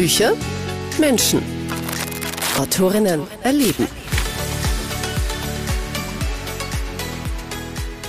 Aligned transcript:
Bücher, 0.00 0.32
Menschen. 0.98 1.42
Autorinnen 2.58 3.20
erleben. 3.42 3.86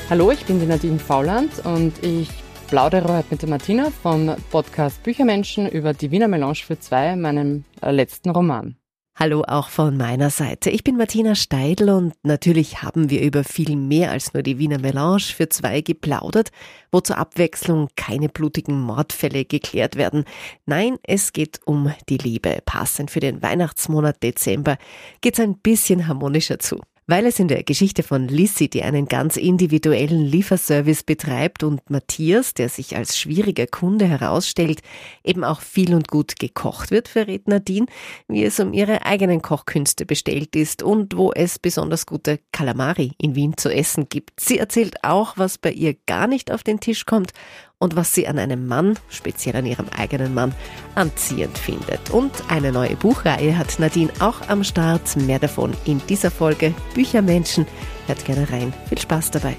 Hallo, 0.09 0.31
ich 0.31 0.45
bin 0.45 0.61
die 0.61 0.67
Nadine 0.67 0.99
Fauland 0.99 1.51
und 1.65 2.01
ich 2.01 2.29
plaudere 2.69 3.13
heute 3.13 3.27
mit 3.31 3.41
der 3.41 3.49
Martina 3.49 3.91
vom 3.91 4.33
Podcast 4.51 5.03
Büchermenschen 5.03 5.67
über 5.67 5.93
die 5.93 6.11
Wiener 6.11 6.29
Melange 6.29 6.55
für 6.65 6.79
zwei, 6.79 7.17
meinem 7.17 7.65
äh, 7.81 7.91
letzten 7.91 8.29
Roman. 8.29 8.77
Hallo 9.13 9.43
auch 9.45 9.67
von 9.67 9.97
meiner 9.97 10.29
Seite. 10.29 10.69
Ich 10.69 10.85
bin 10.85 10.95
Martina 10.95 11.35
Steidl 11.35 11.89
und 11.89 12.13
natürlich 12.23 12.81
haben 12.81 13.09
wir 13.09 13.21
über 13.21 13.43
viel 13.43 13.75
mehr 13.75 14.09
als 14.09 14.33
nur 14.33 14.41
die 14.41 14.57
Wiener 14.57 14.79
Melange 14.79 15.19
für 15.19 15.49
zwei 15.49 15.81
geplaudert, 15.81 16.49
wo 16.93 17.01
zur 17.01 17.17
Abwechslung 17.17 17.89
keine 17.97 18.29
blutigen 18.29 18.79
Mordfälle 18.81 19.43
geklärt 19.43 19.97
werden. 19.97 20.23
Nein, 20.65 20.97
es 21.03 21.33
geht 21.33 21.59
um 21.65 21.93
die 22.07 22.17
Liebe. 22.17 22.59
Passend 22.65 23.11
für 23.11 23.19
den 23.19 23.41
Weihnachtsmonat 23.41 24.23
Dezember 24.23 24.77
geht's 25.19 25.41
ein 25.41 25.57
bisschen 25.57 26.07
harmonischer 26.07 26.59
zu. 26.59 26.79
Weil 27.11 27.25
es 27.25 27.39
in 27.39 27.49
der 27.49 27.63
Geschichte 27.63 28.03
von 28.03 28.29
Lissy, 28.29 28.69
die 28.69 28.83
einen 28.83 29.05
ganz 29.05 29.35
individuellen 29.35 30.25
Lieferservice 30.25 31.03
betreibt, 31.03 31.61
und 31.61 31.89
Matthias, 31.89 32.53
der 32.53 32.69
sich 32.69 32.95
als 32.95 33.19
schwieriger 33.19 33.67
Kunde 33.67 34.05
herausstellt, 34.05 34.79
eben 35.21 35.43
auch 35.43 35.59
viel 35.59 35.93
und 35.93 36.07
gut 36.07 36.39
gekocht 36.39 36.89
wird, 36.89 37.09
verrät 37.09 37.49
Nadine, 37.49 37.87
wie 38.29 38.45
es 38.45 38.61
um 38.61 38.71
ihre 38.71 39.05
eigenen 39.05 39.41
Kochkünste 39.41 40.05
bestellt 40.05 40.55
ist 40.55 40.83
und 40.83 41.17
wo 41.17 41.33
es 41.33 41.59
besonders 41.59 42.05
gute 42.05 42.39
Kalamari 42.53 43.11
in 43.17 43.35
Wien 43.35 43.57
zu 43.57 43.67
essen 43.67 44.07
gibt. 44.07 44.39
Sie 44.39 44.57
erzählt 44.57 45.03
auch, 45.03 45.33
was 45.35 45.57
bei 45.57 45.73
ihr 45.73 45.97
gar 46.05 46.27
nicht 46.27 46.49
auf 46.49 46.63
den 46.63 46.79
Tisch 46.79 47.05
kommt 47.05 47.33
und 47.81 47.95
was 47.95 48.13
sie 48.13 48.27
an 48.27 48.37
einem 48.37 48.67
Mann, 48.67 48.97
speziell 49.09 49.55
an 49.55 49.65
ihrem 49.65 49.87
eigenen 49.89 50.33
Mann, 50.33 50.53
anziehend 50.93 51.57
findet. 51.57 52.11
Und 52.11 52.31
eine 52.47 52.71
neue 52.71 52.95
Buchreihe 52.95 53.57
hat 53.57 53.79
Nadine 53.79 54.11
auch 54.19 54.47
am 54.47 54.63
Start. 54.63 55.17
Mehr 55.17 55.39
davon 55.39 55.73
in 55.85 55.99
dieser 56.07 56.29
Folge 56.29 56.73
Büchermenschen. 56.93 57.65
Hört 58.05 58.23
gerne 58.23 58.49
rein. 58.51 58.71
Viel 58.87 58.99
Spaß 58.99 59.31
dabei. 59.31 59.57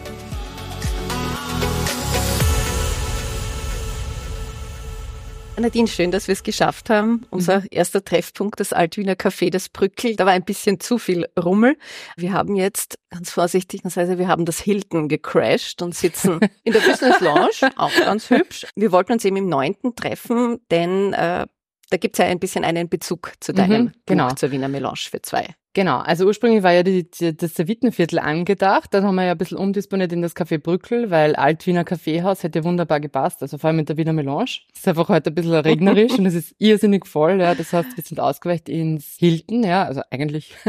Nadine, 5.58 5.86
schön, 5.86 6.10
dass 6.10 6.28
wir 6.28 6.32
es 6.32 6.42
geschafft 6.42 6.90
haben. 6.90 7.26
Unser 7.30 7.60
mhm. 7.60 7.68
erster 7.70 8.04
Treffpunkt, 8.04 8.58
das 8.58 8.72
Altwiener 8.72 9.14
Café, 9.14 9.50
das 9.50 9.68
Brückel. 9.68 10.16
Da 10.16 10.26
war 10.26 10.32
ein 10.32 10.44
bisschen 10.44 10.80
zu 10.80 10.98
viel 10.98 11.26
Rummel. 11.38 11.76
Wir 12.16 12.32
haben 12.32 12.56
jetzt, 12.56 12.98
ganz 13.10 13.30
vorsichtig, 13.30 13.82
das 13.82 13.96
heißt, 13.96 14.18
wir 14.18 14.28
haben 14.28 14.44
das 14.44 14.58
Hilton 14.58 15.08
gecrashed 15.08 15.82
und 15.82 15.94
sitzen 15.94 16.40
in 16.64 16.72
der 16.72 16.80
Business 16.80 17.20
Lounge, 17.20 17.72
auch 17.76 17.94
ganz 17.94 18.30
hübsch. 18.30 18.66
Wir 18.74 18.92
wollten 18.92 19.12
uns 19.12 19.24
eben 19.24 19.36
im 19.36 19.48
neunten 19.48 19.94
treffen, 19.94 20.58
denn 20.70 21.12
äh, 21.12 21.46
da 21.90 21.96
gibt's 21.96 22.18
ja 22.18 22.24
ein 22.24 22.40
bisschen 22.40 22.64
einen 22.64 22.88
Bezug 22.88 23.32
zu 23.40 23.52
deinem 23.52 23.82
mhm, 23.82 23.92
genau. 24.06 24.28
Buch 24.28 24.36
zur 24.36 24.50
Wiener 24.50 24.68
Melange 24.68 25.08
für 25.10 25.20
zwei. 25.20 25.54
Genau, 25.74 25.98
also 26.00 26.26
ursprünglich 26.26 26.62
war 26.62 26.72
ja 26.72 26.82
die, 26.82 27.10
die, 27.10 27.34
das 27.34 27.54
Servitenviertel 27.54 28.18
angedacht. 28.18 28.92
Dann 28.92 29.04
haben 29.04 29.14
wir 29.14 29.24
ja 29.24 29.32
ein 29.32 29.38
bisschen 29.38 29.56
umdisponiert 29.56 30.12
in 30.12 30.20
das 30.20 30.36
Café 30.36 30.58
Brückel, 30.58 31.10
weil 31.10 31.34
Alt-Wiener 31.34 31.84
Kaffeehaus 31.84 32.42
hätte 32.42 32.64
wunderbar 32.64 33.00
gepasst. 33.00 33.40
Also 33.40 33.56
vor 33.56 33.68
allem 33.68 33.78
mit 33.78 33.88
der 33.88 33.96
Wiener 33.96 34.12
Melange. 34.12 34.44
Es 34.44 34.80
ist 34.80 34.88
einfach 34.88 35.08
heute 35.08 35.30
ein 35.30 35.34
bisschen 35.34 35.54
regnerisch 35.54 36.12
und 36.18 36.26
es 36.26 36.34
ist 36.34 36.54
irrsinnig 36.58 37.06
voll. 37.06 37.40
Ja, 37.40 37.54
das 37.54 37.72
heißt, 37.72 37.96
wir 37.96 38.04
sind 38.04 38.20
ausgeweicht 38.20 38.68
ins 38.68 39.16
Hilton. 39.18 39.64
Ja, 39.64 39.84
also 39.84 40.02
eigentlich 40.10 40.54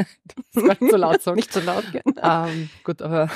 das 0.53 0.63
war 0.63 0.77
nicht 0.79 0.91
so 0.91 0.95
laut 0.95 1.21
sagen. 1.21 1.35
nicht 1.35 1.51
so 1.51 1.59
laut. 1.59 1.83
Genau. 1.91 2.47
Ähm, 2.47 2.69
gut, 2.85 3.01
aber 3.01 3.29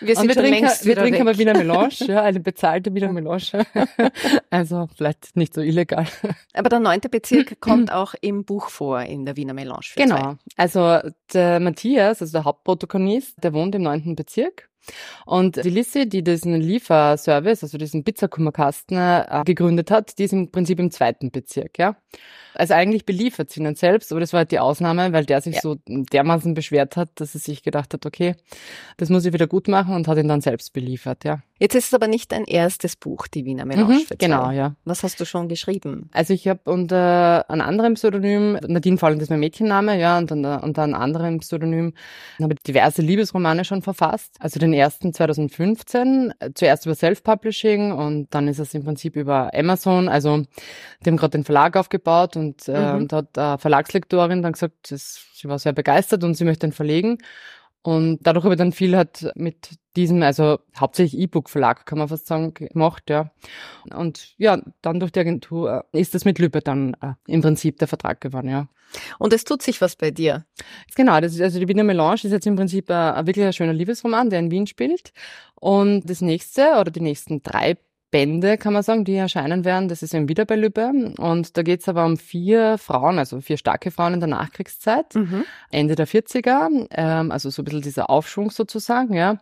wir 0.00 0.14
sind 0.14 0.28
wir 0.28 0.34
trinken, 0.36 0.60
längst 0.60 0.86
wir 0.86 0.94
trinken 0.94 1.22
aber 1.22 1.36
Wiener 1.36 1.56
Melange, 1.56 1.94
ja, 2.06 2.22
eine 2.22 2.38
bezahlte 2.38 2.94
Wiener 2.94 3.12
Melange. 3.12 3.66
also 4.50 4.88
vielleicht 4.94 5.36
nicht 5.36 5.54
so 5.54 5.60
illegal. 5.60 6.06
Aber 6.52 6.68
der 6.68 6.78
neunte 6.78 7.08
Bezirk 7.08 7.60
kommt 7.60 7.90
auch 7.90 8.14
im 8.20 8.44
Buch 8.44 8.68
vor 8.68 9.00
in 9.00 9.24
der 9.24 9.36
Wiener 9.36 9.54
Melange. 9.54 9.86
genau, 9.96 10.16
zwei. 10.16 10.36
also 10.56 10.83
der 11.32 11.60
Matthias, 11.60 12.20
also 12.20 12.32
der 12.32 12.44
Hauptprotagonist, 12.44 13.42
der 13.42 13.52
wohnt 13.54 13.74
im 13.74 13.82
neunten 13.82 14.16
Bezirk. 14.16 14.70
Und 15.26 15.64
die 15.64 15.70
Lissy, 15.70 16.08
die 16.08 16.22
diesen 16.22 16.60
Lieferservice, 16.60 17.62
also 17.62 17.78
diesen 17.78 18.04
Pizzakummerkasten 18.04 18.96
äh, 18.96 19.42
gegründet 19.44 19.90
hat, 19.90 20.18
die 20.18 20.24
ist 20.24 20.32
im 20.32 20.50
Prinzip 20.50 20.78
im 20.78 20.90
zweiten 20.90 21.30
Bezirk, 21.30 21.78
ja. 21.78 21.96
Also 22.54 22.74
eigentlich 22.74 23.04
beliefert 23.04 23.50
sie 23.50 23.60
ihn 23.60 23.74
selbst, 23.74 24.12
aber 24.12 24.20
das 24.20 24.32
war 24.32 24.38
halt 24.38 24.52
die 24.52 24.60
Ausnahme, 24.60 25.12
weil 25.12 25.24
der 25.24 25.40
sich 25.40 25.56
ja. 25.56 25.60
so 25.60 25.76
dermaßen 25.86 26.54
beschwert 26.54 26.96
hat, 26.96 27.10
dass 27.16 27.34
er 27.34 27.40
sich 27.40 27.62
gedacht 27.62 27.92
hat, 27.92 28.06
okay, 28.06 28.36
das 28.96 29.10
muss 29.10 29.24
ich 29.24 29.32
wieder 29.32 29.48
gut 29.48 29.66
machen 29.66 29.94
und 29.94 30.06
hat 30.06 30.18
ihn 30.18 30.28
dann 30.28 30.40
selbst 30.40 30.72
beliefert, 30.72 31.24
ja. 31.24 31.42
Jetzt 31.58 31.74
ist 31.74 31.86
es 31.86 31.94
aber 31.94 32.08
nicht 32.08 32.30
dein 32.32 32.44
erstes 32.44 32.96
Buch, 32.96 33.26
die 33.26 33.44
Wiener 33.44 33.64
Melange. 33.64 33.94
Mhm, 33.94 34.02
genau, 34.18 34.50
ja. 34.50 34.74
Was 34.84 35.02
hast 35.02 35.20
du 35.20 35.24
schon 35.24 35.48
geschrieben? 35.48 36.10
Also 36.12 36.34
ich 36.34 36.46
habe 36.46 36.60
unter 36.64 37.48
einem 37.48 37.62
anderen 37.62 37.94
Pseudonym, 37.94 38.58
Nadine 38.66 38.98
Volland 38.98 39.22
ist 39.22 39.30
mein 39.30 39.40
Mädchenname, 39.40 39.98
ja, 39.98 40.18
und 40.18 40.30
unter, 40.30 40.62
unter 40.62 40.82
einem 40.82 40.94
anderen 40.94 41.40
Pseudonym 41.40 41.94
habe 42.40 42.54
ich 42.54 42.62
diverse 42.62 43.02
Liebesromane 43.02 43.64
schon 43.64 43.82
verfasst. 43.82 44.36
Also 44.40 44.60
den 44.60 44.72
ersten 44.74 45.12
2015, 45.12 46.34
zuerst 46.54 46.86
über 46.86 46.94
Self-Publishing 46.94 47.92
und 47.92 48.34
dann 48.34 48.48
ist 48.48 48.58
es 48.58 48.74
im 48.74 48.84
Prinzip 48.84 49.16
über 49.16 49.50
Amazon. 49.54 50.08
Also 50.08 50.42
die 51.04 51.10
haben 51.10 51.16
gerade 51.16 51.38
den 51.38 51.44
Verlag 51.44 51.76
aufgebaut 51.76 52.36
und, 52.36 52.68
äh, 52.68 52.92
mhm. 52.92 52.96
und 52.96 53.12
hat 53.12 53.38
eine 53.38 53.58
Verlagslektorin 53.58 54.42
dann 54.42 54.52
gesagt, 54.52 54.90
das, 54.90 55.24
sie 55.34 55.48
war 55.48 55.58
sehr 55.58 55.72
begeistert 55.72 56.24
und 56.24 56.34
sie 56.34 56.44
möchte 56.44 56.66
ihn 56.66 56.72
verlegen. 56.72 57.18
Und 57.84 58.20
dadurch 58.22 58.44
habe 58.44 58.54
ich 58.54 58.58
dann 58.58 58.72
viel 58.72 58.96
halt 58.96 59.30
mit 59.34 59.68
diesem, 59.94 60.22
also 60.22 60.58
hauptsächlich 60.74 61.20
E-Book-Verlag, 61.20 61.84
kann 61.84 61.98
man 61.98 62.08
fast 62.08 62.26
sagen, 62.26 62.54
gemacht, 62.54 63.10
ja. 63.10 63.30
Und 63.94 64.34
ja, 64.38 64.58
dann 64.80 65.00
durch 65.00 65.12
die 65.12 65.20
Agentur 65.20 65.84
ist 65.92 66.14
das 66.14 66.24
mit 66.24 66.38
Lübe 66.38 66.62
dann 66.62 66.96
äh, 67.02 67.12
im 67.26 67.42
Prinzip 67.42 67.78
der 67.78 67.86
Vertrag 67.86 68.22
geworden, 68.22 68.48
ja. 68.48 68.68
Und 69.18 69.34
es 69.34 69.44
tut 69.44 69.60
sich 69.60 69.82
was 69.82 69.96
bei 69.96 70.10
dir. 70.10 70.46
Genau, 70.96 71.20
das 71.20 71.34
ist, 71.34 71.42
also 71.42 71.60
die 71.60 71.68
Wiener 71.68 71.84
Melange 71.84 72.14
ist 72.14 72.32
jetzt 72.32 72.46
im 72.46 72.56
Prinzip 72.56 72.90
ein, 72.90 72.96
äh, 72.96 73.18
ein 73.18 73.26
wirklich 73.26 73.44
ein 73.44 73.52
schöner 73.52 73.74
Liebesroman, 73.74 74.30
der 74.30 74.38
in 74.38 74.50
Wien 74.50 74.66
spielt. 74.66 75.12
Und 75.54 76.08
das 76.08 76.22
nächste 76.22 76.78
oder 76.80 76.90
die 76.90 77.02
nächsten 77.02 77.42
drei 77.42 77.76
Bände, 78.14 78.58
kann 78.58 78.72
man 78.72 78.84
sagen, 78.84 79.04
die 79.04 79.16
erscheinen 79.16 79.64
werden. 79.64 79.88
Das 79.88 80.00
ist 80.00 80.14
eben 80.14 80.28
wieder 80.28 80.44
bei 80.44 80.54
Lübbe. 80.54 81.12
Und 81.18 81.56
da 81.56 81.62
geht 81.64 81.80
es 81.80 81.88
aber 81.88 82.04
um 82.04 82.16
vier 82.16 82.78
Frauen, 82.78 83.18
also 83.18 83.40
vier 83.40 83.56
starke 83.56 83.90
Frauen 83.90 84.14
in 84.14 84.20
der 84.20 84.28
Nachkriegszeit, 84.28 85.16
mhm. 85.16 85.44
Ende 85.72 85.96
der 85.96 86.06
40er, 86.06 86.86
ähm, 86.92 87.32
also 87.32 87.50
so 87.50 87.62
ein 87.62 87.64
bisschen 87.64 87.82
dieser 87.82 88.10
Aufschwung 88.10 88.52
sozusagen, 88.52 89.14
ja. 89.14 89.40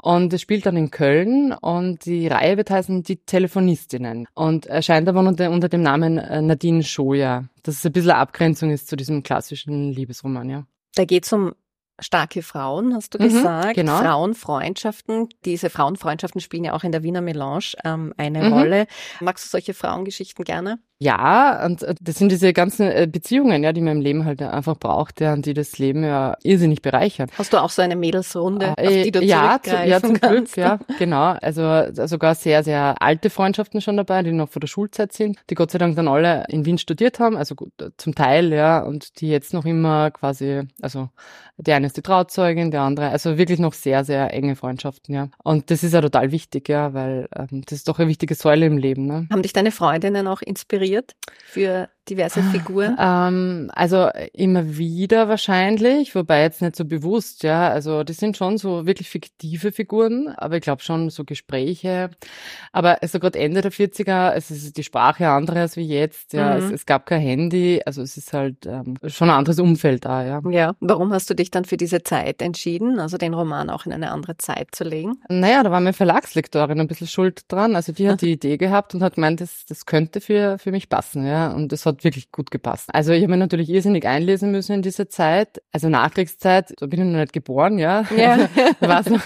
Und 0.00 0.32
es 0.32 0.40
spielt 0.40 0.66
dann 0.66 0.76
in 0.76 0.92
Köln 0.92 1.52
und 1.52 2.06
die 2.06 2.28
Reihe 2.28 2.56
wird 2.56 2.70
heißen 2.70 3.02
Die 3.02 3.16
Telefonistinnen 3.16 4.28
und 4.34 4.66
erscheint 4.66 5.08
aber 5.08 5.18
unter, 5.18 5.50
unter 5.50 5.68
dem 5.68 5.82
Namen 5.82 6.18
äh, 6.18 6.40
Nadine 6.40 6.84
Schoja. 6.84 7.48
Das 7.64 7.74
ist 7.74 7.86
ein 7.86 7.90
bisschen 7.90 8.12
eine 8.12 8.20
Abgrenzung 8.20 8.70
ist 8.70 8.86
zu 8.86 8.94
diesem 8.94 9.24
klassischen 9.24 9.90
Liebesroman, 9.92 10.48
ja. 10.48 10.64
Da 10.94 11.06
geht 11.06 11.24
es 11.24 11.32
um 11.32 11.54
starke 12.02 12.42
Frauen, 12.42 12.94
hast 12.94 13.14
du 13.14 13.18
mhm, 13.18 13.24
gesagt. 13.24 13.74
Genau. 13.74 13.98
Frauenfreundschaften. 13.98 15.28
Diese 15.44 15.70
Frauenfreundschaften 15.70 16.40
spielen 16.40 16.64
ja 16.64 16.74
auch 16.74 16.84
in 16.84 16.92
der 16.92 17.02
Wiener 17.02 17.20
Melange 17.20 17.72
ähm, 17.84 18.12
eine 18.16 18.42
mhm. 18.42 18.52
Rolle. 18.52 18.86
Magst 19.20 19.44
du 19.46 19.50
solche 19.50 19.74
Frauengeschichten 19.74 20.44
gerne? 20.44 20.78
Ja, 21.02 21.66
und 21.66 21.82
äh, 21.82 21.96
das 22.00 22.16
sind 22.16 22.30
diese 22.30 22.52
ganzen 22.52 22.86
äh, 22.86 23.08
Beziehungen, 23.10 23.64
ja, 23.64 23.72
die 23.72 23.80
man 23.80 23.96
im 23.96 24.00
Leben 24.00 24.24
halt 24.24 24.40
einfach 24.40 24.76
braucht, 24.76 25.20
ja, 25.20 25.32
und 25.32 25.44
die 25.46 25.52
das 25.52 25.76
Leben 25.78 26.04
ja 26.04 26.36
irrsinnig 26.44 26.80
bereichern. 26.80 27.28
Hast 27.36 27.52
du 27.52 27.60
auch 27.60 27.70
so 27.70 27.82
eine 27.82 27.96
Mädelsrunde, 27.96 28.74
äh, 28.76 28.86
auf 28.86 28.92
die 29.02 29.10
du 29.10 29.20
ja, 29.20 29.58
zu, 29.60 29.70
ja, 29.70 30.00
zum 30.00 30.20
kannst? 30.20 30.54
Glück, 30.54 30.64
ja, 30.64 30.78
genau. 31.00 31.34
Also 31.42 31.62
sogar 32.06 32.36
sehr, 32.36 32.62
sehr 32.62 33.02
alte 33.02 33.30
Freundschaften 33.30 33.80
schon 33.80 33.96
dabei, 33.96 34.22
die 34.22 34.30
noch 34.30 34.48
vor 34.48 34.60
der 34.60 34.68
Schulzeit 34.68 35.12
sind, 35.12 35.40
die 35.50 35.56
Gott 35.56 35.72
sei 35.72 35.78
Dank 35.78 35.96
dann 35.96 36.06
alle 36.06 36.44
in 36.48 36.64
Wien 36.64 36.78
studiert 36.78 37.18
haben, 37.18 37.36
also 37.36 37.56
gut, 37.56 37.72
zum 37.96 38.14
Teil, 38.14 38.52
ja, 38.52 38.80
und 38.80 39.20
die 39.20 39.28
jetzt 39.28 39.52
noch 39.54 39.64
immer 39.64 40.12
quasi, 40.12 40.62
also 40.80 41.08
der 41.56 41.76
eine 41.76 41.86
ist 41.86 41.96
die 41.96 42.02
Trauzeugin, 42.02 42.70
der 42.70 42.82
andere, 42.82 43.08
also 43.08 43.38
wirklich 43.38 43.58
noch 43.58 43.72
sehr, 43.72 44.04
sehr 44.04 44.32
enge 44.32 44.54
Freundschaften, 44.54 45.14
ja. 45.14 45.28
Und 45.42 45.72
das 45.72 45.82
ist 45.82 45.94
ja 45.94 46.00
total 46.00 46.30
wichtig, 46.30 46.68
ja, 46.68 46.94
weil 46.94 47.28
ähm, 47.36 47.62
das 47.66 47.78
ist 47.78 47.88
doch 47.88 47.98
eine 47.98 48.08
wichtige 48.08 48.36
Säule 48.36 48.66
im 48.66 48.78
Leben. 48.78 49.06
Ne? 49.06 49.26
Haben 49.32 49.42
dich 49.42 49.52
deine 49.52 49.72
Freundinnen 49.72 50.28
auch 50.28 50.42
inspiriert? 50.42 50.91
Inspiriert 50.92 51.16
für 51.44 51.88
diverse 52.08 52.42
Figuren? 52.42 52.96
Ähm, 53.02 53.70
also 53.74 54.08
immer 54.32 54.76
wieder 54.76 55.28
wahrscheinlich, 55.28 56.14
wobei 56.14 56.42
jetzt 56.42 56.62
nicht 56.62 56.76
so 56.76 56.84
bewusst, 56.84 57.42
ja. 57.42 57.68
Also 57.68 58.04
das 58.04 58.18
sind 58.18 58.36
schon 58.36 58.58
so 58.58 58.86
wirklich 58.86 59.08
fiktive 59.08 59.72
Figuren, 59.72 60.28
aber 60.36 60.56
ich 60.56 60.62
glaube 60.62 60.82
schon 60.82 61.10
so 61.10 61.24
Gespräche. 61.24 62.10
Aber 62.70 63.02
also 63.02 63.18
gerade 63.18 63.38
Ende 63.38 63.60
der 63.60 63.72
40er, 63.72 64.32
es 64.32 64.50
ist 64.50 64.76
die 64.76 64.84
Sprache 64.84 65.28
andere 65.28 65.60
als 65.60 65.76
wie 65.76 65.86
jetzt, 65.86 66.32
ja. 66.32 66.54
Mhm. 66.54 66.66
Es, 66.66 66.72
es, 66.72 66.86
gab 66.86 67.06
kein 67.06 67.20
Handy, 67.20 67.82
also 67.84 68.02
es 68.02 68.16
ist 68.16 68.32
halt 68.32 68.66
ähm, 68.66 68.96
schon 69.06 69.30
ein 69.30 69.36
anderes 69.36 69.58
Umfeld 69.58 70.04
da, 70.04 70.24
ja. 70.24 70.40
Ja, 70.48 70.74
warum 70.80 71.12
hast 71.12 71.28
du 71.30 71.34
dich 71.34 71.50
dann 71.50 71.64
für 71.64 71.76
diese 71.76 72.02
Zeit 72.02 72.42
entschieden, 72.42 72.98
also 72.98 73.16
den 73.16 73.34
Roman 73.34 73.70
auch 73.70 73.86
in 73.86 73.92
eine 73.92 74.10
andere 74.10 74.36
Zeit 74.36 74.68
zu 74.72 74.84
legen? 74.84 75.18
Naja, 75.28 75.62
da 75.62 75.70
war 75.70 75.80
meine 75.80 75.92
Verlagslektorin 75.92 76.80
ein 76.80 76.88
bisschen 76.88 77.08
schuld 77.08 77.42
dran. 77.48 77.76
Also 77.76 77.92
die 77.92 78.08
hat 78.08 78.22
die 78.22 78.32
Idee 78.32 78.56
gehabt 78.56 78.94
und 78.94 79.02
hat 79.02 79.14
gemeint, 79.14 79.40
das, 79.40 79.64
das 79.66 79.86
könnte 79.86 80.20
für, 80.20 80.58
für 80.58 80.70
mich 80.70 80.88
passen, 80.88 81.26
ja. 81.26 81.52
Und 81.52 81.72
das 81.72 81.86
hat 81.86 81.91
hat 81.92 82.04
wirklich 82.04 82.32
gut 82.32 82.50
gepasst. 82.50 82.90
Also 82.92 83.12
ich 83.12 83.22
habe 83.22 83.32
mich 83.32 83.40
natürlich 83.40 83.70
irrsinnig 83.70 84.06
einlesen 84.06 84.50
müssen 84.50 84.72
in 84.72 84.82
dieser 84.82 85.08
Zeit. 85.08 85.62
Also 85.72 85.88
Nachkriegszeit, 85.88 86.74
da 86.78 86.86
bin 86.86 87.00
ich 87.00 87.06
noch 87.06 87.20
nicht 87.20 87.32
geboren, 87.32 87.78
ja. 87.78 88.04
ja. 88.16 88.48
Also, 88.80 89.18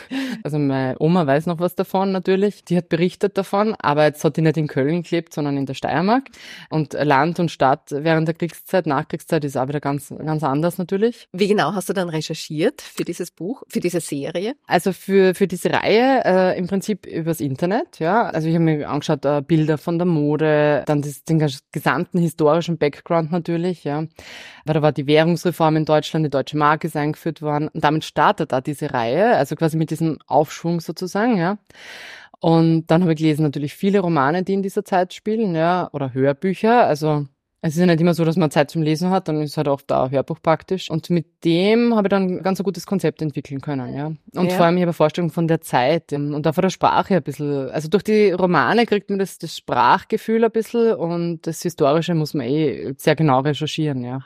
also 0.43 0.59
meine 0.59 0.97
Oma 1.01 1.27
weiß 1.27 1.47
noch 1.47 1.59
was 1.59 1.75
davon 1.75 2.13
natürlich. 2.13 2.65
Die 2.65 2.77
hat 2.77 2.89
berichtet 2.89 3.37
davon, 3.37 3.75
aber 3.79 4.05
jetzt 4.05 4.23
hat 4.25 4.37
die 4.37 4.43
nicht 4.43 4.57
in 4.57 4.69
Köln 4.69 5.03
gelebt, 5.03 5.33
sondern 5.35 5.57
in 5.57 5.67
der 5.67 5.75
Steiermark. 5.75 6.25
Und 6.71 6.93
Land 6.93 7.41
und 7.41 7.51
Stadt 7.51 7.91
während 7.91 8.29
der 8.29 8.35
Kriegszeit, 8.35 8.87
Nachkriegszeit 8.87 9.45
ist 9.45 9.57
auch 9.57 9.69
wieder 9.69 9.81
ganz, 9.81 10.09
ganz 10.09 10.43
anders 10.43 10.79
natürlich. 10.79 11.29
Wie 11.33 11.49
genau 11.49 11.75
hast 11.75 11.89
du 11.89 11.93
dann 11.93 12.09
recherchiert 12.09 12.81
für 12.81 13.05
dieses 13.05 13.31
Buch, 13.31 13.63
für 13.69 13.81
diese 13.81 14.01
Serie? 14.01 14.55
Also 14.67 14.93
für, 14.93 15.35
für 15.35 15.47
diese 15.47 15.73
Reihe 15.73 16.23
äh, 16.25 16.59
im 16.59 16.67
Prinzip 16.67 17.07
übers 17.07 17.41
Internet, 17.41 17.99
ja. 17.99 18.25
Also 18.25 18.49
ich 18.49 18.55
habe 18.55 18.65
mir 18.65 18.89
angeschaut, 18.89 19.25
äh, 19.25 19.43
Bilder 19.43 19.79
von 19.79 19.99
der 19.99 20.07
Mode, 20.07 20.85
dann 20.87 21.03
das, 21.03 21.25
den 21.25 21.45
gesamten 21.73 22.19
historischen 22.19 22.56
Background 22.79 23.33
natürlich, 23.33 23.85
ja. 23.85 24.05
Weil 24.65 24.75
da 24.75 24.83
war 24.83 24.93
die 24.93 25.07
Währungsreform 25.07 25.77
in 25.77 25.85
Deutschland, 25.85 26.27
die 26.27 26.31
deutsche 26.31 26.57
Mark 26.57 26.85
ist 26.85 26.97
eingeführt 26.97 27.43
worden 27.43 27.69
und 27.69 27.83
damit 27.85 28.05
startet 28.05 28.53
da 28.53 28.61
diese 28.61 28.93
Reihe, 28.93 29.37
also 29.37 29.57
quasi 29.57 29.77
mit 29.77 29.91
diesem 29.91 30.19
Aufschwung 30.27 30.81
sozusagen, 30.81 31.37
ja. 31.37 31.59
Und 32.41 32.87
dann 32.89 33.03
habe 33.03 33.13
ich 33.13 33.19
gelesen 33.19 33.43
natürlich 33.43 33.75
viele 33.75 34.01
Romane, 34.01 34.43
die 34.43 34.55
in 34.55 34.63
dieser 34.63 34.85
Zeit 34.85 35.15
spielen, 35.15 35.55
ja, 35.55 35.89
oder 35.93 36.13
Hörbücher. 36.13 36.87
Also 36.87 37.27
es 37.63 37.75
ist 37.75 37.81
ja 37.81 37.87
nicht 37.87 38.01
immer 38.01 38.15
so, 38.15 38.25
dass 38.25 38.37
man 38.37 38.51
Zeit 38.51 38.71
zum 38.71 38.83
Lesen 38.83 39.11
hat, 39.11 39.29
dann 39.29 39.41
ist 39.41 39.57
halt 39.57 39.69
auch 39.69 39.81
da 39.81 40.11
Hörbuch 40.11 40.41
praktisch. 40.43 40.91
Und 40.91 41.11
mit 41.11 41.45
dem 41.45 41.95
habe 41.95 42.07
ich 42.07 42.11
dann 42.11 42.43
ganz 42.43 42.61
ein 42.61 42.65
gutes 42.65 42.87
Konzept 42.87 43.23
entwickeln 43.23 43.61
können, 43.61 43.95
ja. 43.95 44.07
Und 44.07 44.51
ja. 44.51 44.57
vor 44.57 44.67
allem 44.67 44.77
ich 44.77 44.83
habe 44.83 44.91
eine 44.91 44.93
Vorstellung 44.93 45.31
von 45.31 45.49
der 45.49 45.61
Zeit 45.61 46.13
und 46.13 46.47
auch 46.47 46.55
von 46.55 46.63
der 46.63 46.71
Sprache 46.71 47.17
ein 47.17 47.23
bisschen. 47.23 47.71
Also 47.71 47.89
durch 47.89 48.05
die 48.05 48.31
Romane 48.31 48.87
kriegt 48.87 49.11
man 49.11 49.19
das, 49.19 49.39
das 49.39 49.57
Sprachgefühl 49.57 50.45
ein 50.45 50.51
bisschen 50.51 50.95
und 50.95 51.47
das 51.47 51.63
Historische 51.63 52.15
muss 52.15 52.35
man 52.35 52.47
eh 52.47 52.95
sehr 52.99 53.17
genau 53.17 53.41
recherchieren, 53.41 54.05
ja. 54.05 54.21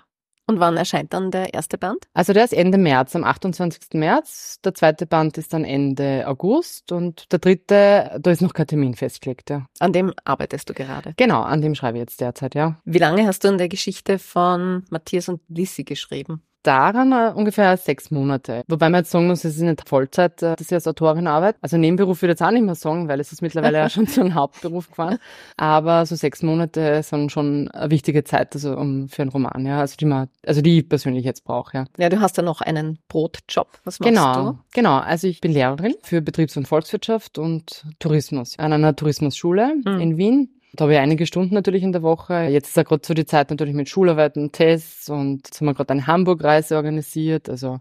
Und 0.51 0.59
wann 0.59 0.77
erscheint 0.77 1.13
dann 1.13 1.31
der 1.31 1.55
erste 1.55 1.79
Band? 1.79 2.09
Also 2.13 2.33
der 2.33 2.43
ist 2.43 2.53
Ende 2.53 2.77
März, 2.77 3.15
am 3.15 3.23
28. 3.23 3.95
März. 3.95 4.59
Der 4.65 4.75
zweite 4.75 5.07
Band 5.07 5.39
ist 5.39 5.53
dann 5.53 5.65
Ende 5.65 6.25
August 6.27 6.91
und 6.91 7.31
der 7.31 7.39
dritte, 7.39 8.19
da 8.21 8.31
ist 8.33 8.43
noch 8.43 8.53
kein 8.53 8.67
Termin 8.67 8.97
festgelegt, 8.97 9.49
ja. 9.51 9.67
An 9.79 9.93
dem 9.93 10.13
arbeitest 10.25 10.69
du 10.69 10.75
gerade? 10.75 11.15
Genau, 11.17 11.43
an 11.43 11.61
dem 11.61 11.77
schreibe 11.77 11.99
ich 11.99 12.03
jetzt 12.03 12.21
derzeit, 12.21 12.57
ja. 12.57 12.81
Wie 12.85 12.99
lange 12.99 13.29
hast 13.29 13.45
du 13.45 13.49
an 13.49 13.59
der 13.59 13.69
Geschichte 13.69 14.19
von 14.19 14.83
Matthias 14.91 15.29
und 15.29 15.41
Lissy 15.47 15.85
geschrieben? 15.85 16.43
Daran 16.63 17.13
äh, 17.13 17.33
ungefähr 17.35 17.77
sechs 17.77 18.11
Monate. 18.11 18.63
Wobei 18.69 18.89
man 18.89 19.01
jetzt 19.01 19.11
sagen 19.11 19.27
muss, 19.27 19.45
es 19.45 19.57
ist 19.57 19.63
nicht 19.63 19.89
Vollzeit, 19.89 20.43
äh, 20.43 20.57
dass 20.57 20.67
ich 20.67 20.75
als 20.75 20.87
Autorin 20.87 21.27
arbeite. 21.27 21.59
Also 21.61 21.77
Nebenberuf 21.77 22.23
würde 22.23 22.33
ich 22.33 22.41
jetzt 22.41 22.47
auch 22.47 22.51
nicht 22.51 22.65
mehr 22.65 22.75
sagen, 22.75 23.09
weil 23.09 23.21
es 23.21 23.33
ist 23.33 23.43
mittlerweile 23.43 23.79
ja 23.79 23.89
schon 23.89 24.07
zu 24.09 24.21
einem 24.21 24.35
Hauptberuf 24.35 24.91
geworden. 24.91 25.19
Aber 25.57 26.07
so 26.07 26.17
sechs 26.17 26.43
Monate 26.43 27.03
sind 27.03 27.33
schon 27.33 27.69
eine 27.69 27.91
wichtige 27.91 28.25
Zeit 28.25 28.55
also 28.55 28.77
um 28.77 29.09
für 29.09 29.23
einen 29.23 29.31
Roman, 29.31 29.65
ja. 29.67 29.81
Also 29.81 29.97
die 29.97 30.05
man, 30.07 30.29
also 30.47 30.61
die 30.61 30.81
ich 30.81 30.89
persönlich 30.89 31.25
jetzt 31.25 31.45
brauche, 31.45 31.77
ja. 31.77 31.85
Ja, 31.99 32.09
du 32.09 32.21
hast 32.21 32.37
ja 32.37 32.43
noch 32.43 32.61
einen 32.61 32.99
Brotjob. 33.09 33.69
Was 33.85 34.01
machst 34.01 34.11
genau, 34.11 34.53
du? 34.53 34.59
Genau, 34.73 34.99
also 34.99 35.27
ich 35.27 35.41
bin 35.41 35.53
Lehrerin 35.53 35.95
für 36.03 36.21
Betriebs- 36.21 36.57
und 36.57 36.69
Volkswirtschaft 36.69 37.39
und 37.39 37.85
Tourismus 37.99 38.59
an 38.59 38.73
einer 38.73 38.95
Tourismusschule 38.95 39.75
mhm. 39.85 40.01
in 40.01 40.17
Wien. 40.17 40.60
Da 40.75 40.85
habe 40.85 40.93
ich 40.95 40.99
einige 41.01 41.27
Stunden 41.27 41.55
natürlich 41.55 41.83
in 41.83 41.93
der 41.93 42.03
Woche. 42.03 42.45
Jetzt 42.45 42.69
ist 42.69 42.77
ja 42.77 42.85
gerade 42.85 43.05
so 43.05 43.13
die 43.13 43.27
Zeit 43.27 43.51
natürlich 43.51 43.75
mit 43.75 43.89
Schularbeiten, 43.89 44.53
Tests 44.53 45.09
und 45.09 45.49
jetzt 45.49 45.61
haben 45.61 45.67
wir 45.67 45.75
gerade 45.75 45.91
eine 45.91 46.07
Hamburg-Reise 46.07 46.77
organisiert. 46.77 47.49
Also, 47.49 47.81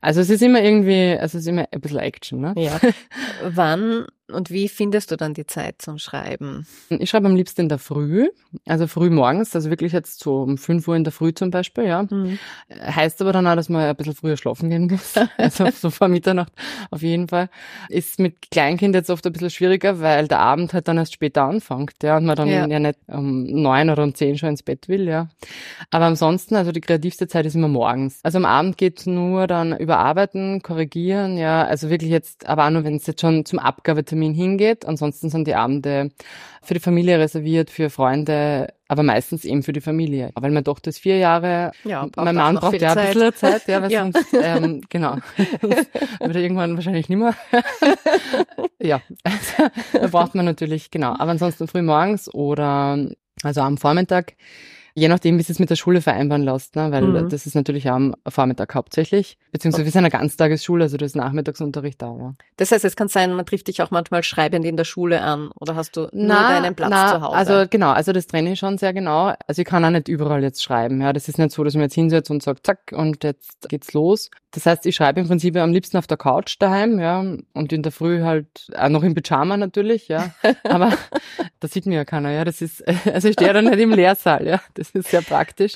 also 0.00 0.20
es 0.20 0.30
ist 0.30 0.42
immer 0.42 0.62
irgendwie, 0.62 1.18
also 1.18 1.36
es 1.36 1.44
ist 1.44 1.48
immer 1.48 1.66
ein 1.70 1.80
bisschen 1.80 1.98
Action, 1.98 2.40
ne? 2.40 2.54
Ja. 2.56 2.80
Wann 3.44 4.06
und 4.30 4.50
wie 4.50 4.68
findest 4.68 5.10
du 5.10 5.16
dann 5.16 5.34
die 5.34 5.46
Zeit 5.46 5.82
zum 5.82 5.98
Schreiben? 5.98 6.66
Ich 6.88 7.10
schreibe 7.10 7.26
am 7.26 7.36
liebsten 7.36 7.62
in 7.62 7.68
der 7.68 7.78
Früh, 7.78 8.28
also 8.66 8.86
früh 8.86 9.10
morgens, 9.10 9.54
also 9.54 9.70
wirklich 9.70 9.92
jetzt 9.92 10.20
so 10.20 10.42
um 10.42 10.58
5 10.58 10.86
Uhr 10.88 10.96
in 10.96 11.04
der 11.04 11.12
Früh 11.12 11.32
zum 11.32 11.50
Beispiel, 11.50 11.84
ja. 11.84 12.02
Mhm. 12.02 12.38
Heißt 12.70 13.20
aber 13.20 13.32
dann 13.32 13.46
auch, 13.46 13.56
dass 13.56 13.68
man 13.68 13.82
ein 13.82 13.96
bisschen 13.96 14.14
früher 14.14 14.36
schlafen 14.36 14.70
gehen 14.70 14.86
muss. 14.86 15.14
also 15.36 15.68
so 15.70 15.90
vor 15.90 16.08
Mitternacht 16.08 16.52
auf 16.90 17.02
jeden 17.02 17.28
Fall. 17.28 17.48
Ist 17.88 18.18
mit 18.18 18.50
Kleinkind 18.50 18.94
jetzt 18.94 19.10
oft 19.10 19.26
ein 19.26 19.32
bisschen 19.32 19.50
schwieriger, 19.50 20.00
weil 20.00 20.28
der 20.28 20.40
Abend 20.40 20.72
halt 20.72 20.88
dann 20.88 20.98
erst 20.98 21.14
später 21.14 21.42
anfängt, 21.42 21.94
ja, 22.02 22.16
und 22.16 22.26
man 22.26 22.36
dann 22.36 22.48
ja, 22.48 22.66
ja 22.66 22.78
nicht 22.78 22.98
um 23.06 23.44
neun 23.44 23.90
oder 23.90 24.02
um 24.02 24.14
zehn 24.14 24.38
schon 24.38 24.50
ins 24.50 24.62
Bett 24.62 24.88
will, 24.88 25.08
ja. 25.08 25.28
Aber 25.90 26.06
ansonsten, 26.06 26.56
also 26.56 26.72
die 26.72 26.80
kreativste 26.80 27.28
Zeit 27.28 27.46
ist 27.46 27.54
immer 27.54 27.68
morgens. 27.68 28.20
Also 28.22 28.38
am 28.38 28.44
Abend 28.44 28.76
geht 28.76 29.06
nur 29.06 29.46
dann 29.46 29.76
überarbeiten, 29.76 30.62
korrigieren, 30.62 31.36
ja, 31.36 31.64
also 31.64 31.90
wirklich 31.90 32.10
jetzt, 32.10 32.46
aber 32.46 32.66
auch 32.66 32.70
nur, 32.70 32.84
wenn 32.84 32.96
es 32.96 33.06
jetzt 33.06 33.20
schon 33.20 33.44
zum 33.44 33.58
Abgabetermin 33.58 34.19
Termin 34.20 34.34
hingeht. 34.34 34.86
Ansonsten 34.86 35.30
sind 35.30 35.46
die 35.46 35.54
Abende 35.54 36.10
für 36.62 36.74
die 36.74 36.80
Familie 36.80 37.18
reserviert, 37.18 37.70
für 37.70 37.88
Freunde, 37.88 38.74
aber 38.86 39.02
meistens 39.02 39.46
eben 39.46 39.62
für 39.62 39.72
die 39.72 39.80
Familie. 39.80 40.30
Weil 40.34 40.50
meine 40.50 40.62
Tochter 40.64 40.90
ist 40.90 40.98
vier 40.98 41.16
Jahre, 41.16 41.72
ja, 41.84 42.06
mein 42.16 42.34
Mann 42.34 42.56
braucht 42.56 42.80
ja 42.80 42.92
ein 42.92 43.12
bisschen 43.12 43.34
Zeit, 43.34 43.66
ja, 43.66 43.80
weil 43.80 43.90
ja. 43.92 44.02
sonst, 44.02 44.34
ähm, 44.34 44.82
genau, 44.90 45.16
wird 45.62 45.88
er 46.20 46.36
irgendwann 46.36 46.74
wahrscheinlich 46.74 47.08
nicht 47.08 47.18
mehr. 47.18 47.34
ja, 48.78 49.00
also, 49.24 49.70
da 49.94 50.06
braucht 50.08 50.34
man 50.34 50.44
natürlich, 50.44 50.90
genau. 50.90 51.14
Aber 51.18 51.30
ansonsten 51.30 51.66
früh 51.66 51.82
morgens 51.82 52.32
oder 52.32 52.98
also 53.42 53.62
am 53.62 53.78
Vormittag 53.78 54.34
Je 54.94 55.08
nachdem, 55.08 55.38
wie 55.38 55.42
es 55.42 55.58
mit 55.58 55.70
der 55.70 55.76
Schule 55.76 56.00
vereinbaren 56.00 56.42
lässt, 56.42 56.76
ne? 56.76 56.90
weil 56.90 57.02
mhm. 57.02 57.28
das 57.28 57.46
ist 57.46 57.54
natürlich 57.54 57.88
am 57.88 58.14
Vormittag 58.28 58.74
hauptsächlich. 58.74 59.38
Beziehungsweise 59.52 59.84
wir 59.84 59.92
sind 59.92 60.00
eine 60.00 60.10
Ganztagesschule, 60.10 60.84
also 60.84 60.96
das 60.96 61.12
ist 61.12 61.16
Nachmittagsunterricht 61.16 62.00
da. 62.02 62.16
Ja. 62.18 62.34
Das 62.56 62.72
heißt, 62.72 62.84
es 62.84 62.96
kann 62.96 63.08
sein, 63.08 63.32
man 63.34 63.46
trifft 63.46 63.68
dich 63.68 63.82
auch 63.82 63.90
manchmal 63.90 64.22
schreibend 64.22 64.64
in 64.64 64.76
der 64.76 64.84
Schule 64.84 65.20
an 65.22 65.50
oder 65.58 65.76
hast 65.76 65.96
du 65.96 66.08
na, 66.12 66.40
nur 66.40 66.60
deinen 66.60 66.74
Platz 66.74 66.90
na, 66.90 67.12
zu 67.12 67.20
Hause? 67.20 67.36
Also 67.36 67.68
genau, 67.68 67.90
also 67.90 68.12
das 68.12 68.26
trenne 68.26 68.52
ich 68.52 68.58
schon 68.58 68.78
sehr 68.78 68.92
genau. 68.92 69.34
Also 69.46 69.62
ich 69.62 69.66
kann 69.66 69.84
auch 69.84 69.90
nicht 69.90 70.08
überall 70.08 70.42
jetzt 70.42 70.62
schreiben. 70.62 71.00
Ja, 71.00 71.12
Das 71.12 71.28
ist 71.28 71.38
nicht 71.38 71.52
so, 71.52 71.64
dass 71.64 71.74
man 71.74 71.82
jetzt 71.82 71.94
hinsetzt 71.94 72.30
und 72.30 72.42
sagt, 72.42 72.66
zack, 72.66 72.92
und 72.92 73.22
jetzt 73.24 73.68
geht's 73.68 73.92
los. 73.92 74.30
Das 74.52 74.66
heißt, 74.66 74.84
ich 74.86 74.96
schreibe 74.96 75.20
im 75.20 75.28
Prinzip 75.28 75.56
am 75.56 75.72
liebsten 75.72 75.96
auf 75.96 76.08
der 76.08 76.16
Couch 76.16 76.56
daheim, 76.58 76.98
ja, 76.98 77.20
und 77.20 77.72
in 77.72 77.82
der 77.82 77.92
Früh 77.92 78.22
halt 78.22 78.68
auch 78.76 78.88
noch 78.88 79.04
im 79.04 79.14
Pyjama 79.14 79.56
natürlich, 79.56 80.08
ja. 80.08 80.34
Aber 80.64 80.92
das 81.60 81.72
sieht 81.72 81.86
mir 81.86 81.96
ja 81.96 82.04
keiner, 82.04 82.30
ja. 82.30 82.44
Das 82.44 82.60
ist, 82.60 82.82
also 83.12 83.28
ich 83.28 83.34
stehe 83.34 83.52
da 83.52 83.62
nicht 83.62 83.78
im 83.78 83.90
Lehrsaal, 83.90 84.46
ja. 84.46 84.60
Das 84.74 84.89
ist 84.94 85.10
sehr 85.10 85.22
praktisch. 85.22 85.74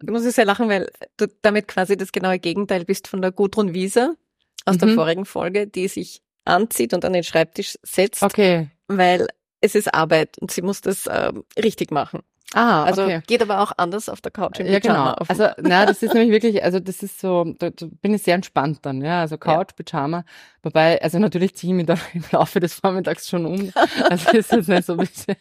Du 0.00 0.12
musst 0.12 0.26
es 0.26 0.36
ja 0.36 0.44
lachen, 0.44 0.68
weil 0.68 0.90
du 1.16 1.26
damit 1.42 1.68
quasi 1.68 1.96
das 1.96 2.12
genaue 2.12 2.38
Gegenteil 2.38 2.84
bist 2.84 3.08
von 3.08 3.22
der 3.22 3.32
Gudrun 3.32 3.74
Wieser 3.74 4.14
aus 4.64 4.76
mhm. 4.76 4.80
der 4.80 4.88
vorigen 4.90 5.24
Folge, 5.24 5.66
die 5.66 5.88
sich 5.88 6.22
anzieht 6.44 6.94
und 6.94 7.04
an 7.04 7.12
den 7.12 7.24
Schreibtisch 7.24 7.76
setzt. 7.82 8.22
Okay. 8.22 8.70
Weil 8.88 9.26
es 9.60 9.74
ist 9.74 9.92
Arbeit 9.92 10.38
und 10.38 10.50
sie 10.50 10.62
muss 10.62 10.80
das 10.80 11.08
ähm, 11.10 11.44
richtig 11.58 11.90
machen. 11.90 12.20
Ah, 12.54 12.84
also 12.84 13.02
okay. 13.02 13.22
geht 13.26 13.42
aber 13.42 13.60
auch 13.60 13.72
anders 13.76 14.08
auf 14.08 14.20
der 14.20 14.30
Couch 14.30 14.60
im 14.60 14.66
Ja, 14.66 14.78
genau. 14.78 15.14
Also, 15.28 15.48
na, 15.58 15.84
das 15.84 16.02
ist 16.02 16.14
nämlich 16.14 16.30
wirklich, 16.30 16.62
also 16.62 16.78
das 16.78 17.02
ist 17.02 17.20
so, 17.20 17.44
da, 17.58 17.70
da 17.70 17.86
bin 18.00 18.14
ich 18.14 18.22
sehr 18.22 18.36
entspannt 18.36 18.78
dann, 18.82 19.02
ja. 19.02 19.20
Also 19.20 19.36
Couch, 19.36 19.70
ja. 19.76 19.84
Pyjama. 19.84 20.24
Wobei, 20.62 21.02
also 21.02 21.18
natürlich 21.18 21.56
ziehe 21.56 21.72
ich 21.72 21.76
mich 21.76 21.86
da 21.86 21.94
im 22.14 22.24
Laufe 22.30 22.60
des 22.60 22.74
Vormittags 22.74 23.28
schon 23.28 23.46
um. 23.46 23.72
Also 24.08 24.30
ist 24.30 24.52
jetzt 24.52 24.68
nicht 24.68 24.84
so 24.84 24.92
ein 24.92 24.98
bisschen. 24.98 25.36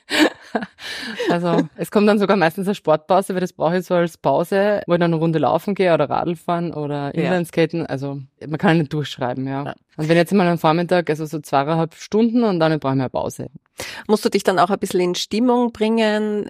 Also 1.29 1.67
es 1.75 1.91
kommt 1.91 2.07
dann 2.07 2.17
sogar 2.17 2.37
meistens 2.37 2.67
eine 2.67 2.75
Sportpause, 2.75 3.33
weil 3.33 3.41
das 3.41 3.53
brauche 3.53 3.77
ich 3.77 3.85
so 3.85 3.93
als 3.95 4.17
Pause, 4.17 4.81
wo 4.87 4.93
ich 4.93 4.99
dann 4.99 5.13
eine 5.13 5.17
Runde 5.17 5.39
laufen 5.39 5.75
gehe 5.75 5.93
oder 5.93 6.09
Radl 6.09 6.35
fahren 6.35 6.73
oder 6.73 7.13
Inlineskaten. 7.13 7.85
Also 7.85 8.21
man 8.39 8.57
kann 8.57 8.77
nicht 8.77 8.93
durchschreiben, 8.93 9.47
ja. 9.47 9.63
ja. 9.65 9.75
Und 9.97 10.09
wenn 10.09 10.17
jetzt 10.17 10.33
mal 10.33 10.47
am 10.47 10.57
Vormittag, 10.57 11.09
also 11.09 11.25
so 11.25 11.39
zweieinhalb 11.39 11.95
Stunden 11.95 12.43
und 12.43 12.59
dann 12.59 12.79
brauche 12.79 12.93
ich 12.93 12.99
eine 12.99 13.09
Pause. 13.09 13.47
Musst 14.07 14.23
du 14.25 14.29
dich 14.29 14.43
dann 14.43 14.59
auch 14.59 14.69
ein 14.69 14.79
bisschen 14.79 15.01
in 15.01 15.15
Stimmung 15.15 15.71
bringen? 15.71 16.49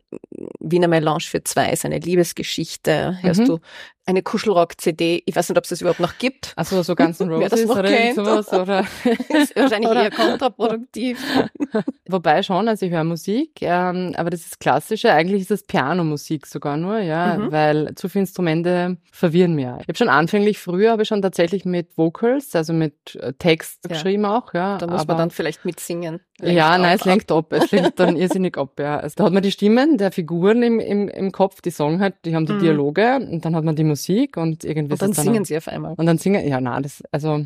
Wiener 0.59 0.87
Melange 0.87 1.21
für 1.21 1.43
zwei 1.43 1.71
ist 1.71 1.85
eine 1.85 1.99
Liebesgeschichte. 1.99 3.17
Hörst 3.21 3.41
mhm. 3.41 3.45
du 3.45 3.59
eine 4.05 4.21
Kuschelrock-CD. 4.21 5.23
Ich 5.25 5.35
weiß 5.35 5.49
nicht, 5.49 5.57
ob 5.57 5.63
es 5.63 5.69
das 5.71 5.81
überhaupt 5.81 5.99
noch 5.99 6.17
gibt. 6.17 6.53
Also 6.55 6.83
so 6.83 6.95
ganz 6.95 7.19
Roses 7.21 7.69
oder 7.69 7.83
kennt. 7.83 8.15
sowas 8.15 8.53
oder 8.53 8.81
ist 9.29 9.55
wahrscheinlich 9.55 9.89
oder 9.89 10.03
eher 10.03 10.11
kontraproduktiv. 10.11 11.19
Wobei 12.07 12.43
schon, 12.43 12.67
also 12.67 12.85
ich 12.85 12.91
höre 12.91 13.03
Musik, 13.03 13.61
ähm, 13.61 14.13
aber 14.15 14.29
das 14.29 14.41
ist 14.41 14.59
klassische. 14.59 15.11
Eigentlich 15.11 15.41
ist 15.41 15.51
das 15.51 15.63
Pianomusik 15.63 16.45
sogar 16.45 16.77
nur, 16.77 16.99
ja, 16.99 17.37
mhm. 17.37 17.51
weil 17.51 17.95
zu 17.95 18.07
viele 18.09 18.21
Instrumente 18.21 18.97
verwirren 19.11 19.55
mir. 19.55 19.79
Ich 19.81 19.87
habe 19.87 19.97
schon 19.97 20.09
anfänglich 20.09 20.59
früher 20.59 20.91
habe 20.91 21.01
ich 21.01 21.07
schon 21.07 21.21
tatsächlich 21.21 21.65
mit 21.65 21.97
Vocals, 21.97 22.55
also 22.55 22.73
mit 22.73 23.15
äh, 23.15 23.33
Text 23.33 23.79
ja. 23.85 23.89
geschrieben 23.89 24.25
auch, 24.25 24.53
ja. 24.53 24.77
Da 24.77 24.87
muss 24.87 25.01
aber, 25.01 25.13
man 25.13 25.17
dann 25.17 25.31
vielleicht 25.31 25.65
mitsingen. 25.65 26.19
Ja, 26.41 26.77
nein, 26.77 26.97
es 26.97 27.05
lenkt 27.05 27.31
ab. 27.31 27.53
Es 27.53 27.71
lenkt 27.71 27.97
dann 27.97 28.17
irrsinnig 28.17 28.57
ab, 28.57 28.77
ja. 28.77 28.97
Also 28.97 29.13
da 29.15 29.23
hat 29.23 29.31
man 29.31 29.41
die 29.41 29.51
Stimmen 29.51 29.97
der 29.97 30.11
Figuren 30.11 30.63
im, 30.63 30.81
im, 30.81 31.07
im 31.07 31.31
Kopf, 31.31 31.61
die 31.61 31.69
sagen 31.69 32.01
halt, 32.01 32.15
die 32.25 32.35
haben 32.35 32.45
die 32.45 32.53
mhm. 32.53 32.59
Dialoge 32.59 33.15
und 33.15 33.45
dann 33.45 33.55
hat 33.55 33.63
man 33.63 33.75
die 33.77 33.85
Musik 33.85 34.35
und 34.35 34.65
irgendwie. 34.65 34.93
Und 34.93 35.01
dann, 35.01 35.13
dann 35.13 35.23
singen 35.23 35.45
sie 35.45 35.55
auf 35.55 35.69
einmal. 35.69 35.93
Und 35.95 36.05
dann 36.05 36.17
singen, 36.17 36.45
ja, 36.45 36.59
nein, 36.59 36.83
das, 36.83 37.01
also, 37.11 37.45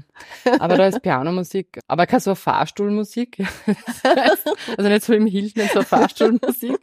aber 0.59 0.75
da 0.75 0.87
ist 0.87 1.03
Pianomusik, 1.03 1.79
aber 1.87 2.07
keine 2.07 2.19
so 2.19 2.33
Fahrstuhlmusik. 2.33 3.45
also 4.77 4.89
nicht 4.89 5.05
so 5.05 5.13
im 5.13 5.27
Hilt, 5.27 5.55
nicht 5.55 5.71
so 5.71 5.83
Fahrstuhlmusik, 5.83 6.79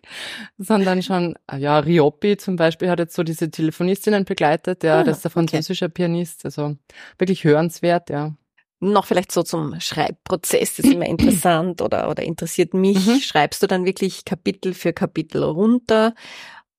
sondern 0.58 1.02
schon, 1.02 1.34
ja, 1.58 1.80
Rioppi 1.80 2.36
zum 2.36 2.54
Beispiel 2.54 2.88
hat 2.88 3.00
jetzt 3.00 3.16
so 3.16 3.24
diese 3.24 3.50
Telefonistinnen 3.50 4.24
begleitet, 4.24 4.84
ja, 4.84 5.00
ah, 5.00 5.04
das 5.04 5.18
ist 5.18 5.24
der 5.24 5.32
französische 5.32 5.86
okay. 5.86 5.94
Pianist, 5.94 6.44
also 6.44 6.76
wirklich 7.18 7.42
hörenswert, 7.42 8.10
ja. 8.10 8.36
Noch 8.80 9.06
vielleicht 9.06 9.32
so 9.32 9.42
zum 9.42 9.80
Schreibprozess, 9.80 10.76
das 10.76 10.86
ist 10.86 10.92
immer 10.92 11.06
interessant 11.06 11.80
oder, 11.80 12.10
oder 12.10 12.22
interessiert 12.22 12.74
mich. 12.74 13.06
Mhm. 13.06 13.20
Schreibst 13.20 13.62
du 13.62 13.66
dann 13.66 13.84
wirklich 13.84 14.24
Kapitel 14.24 14.74
für 14.74 14.92
Kapitel 14.92 15.42
runter? 15.42 16.14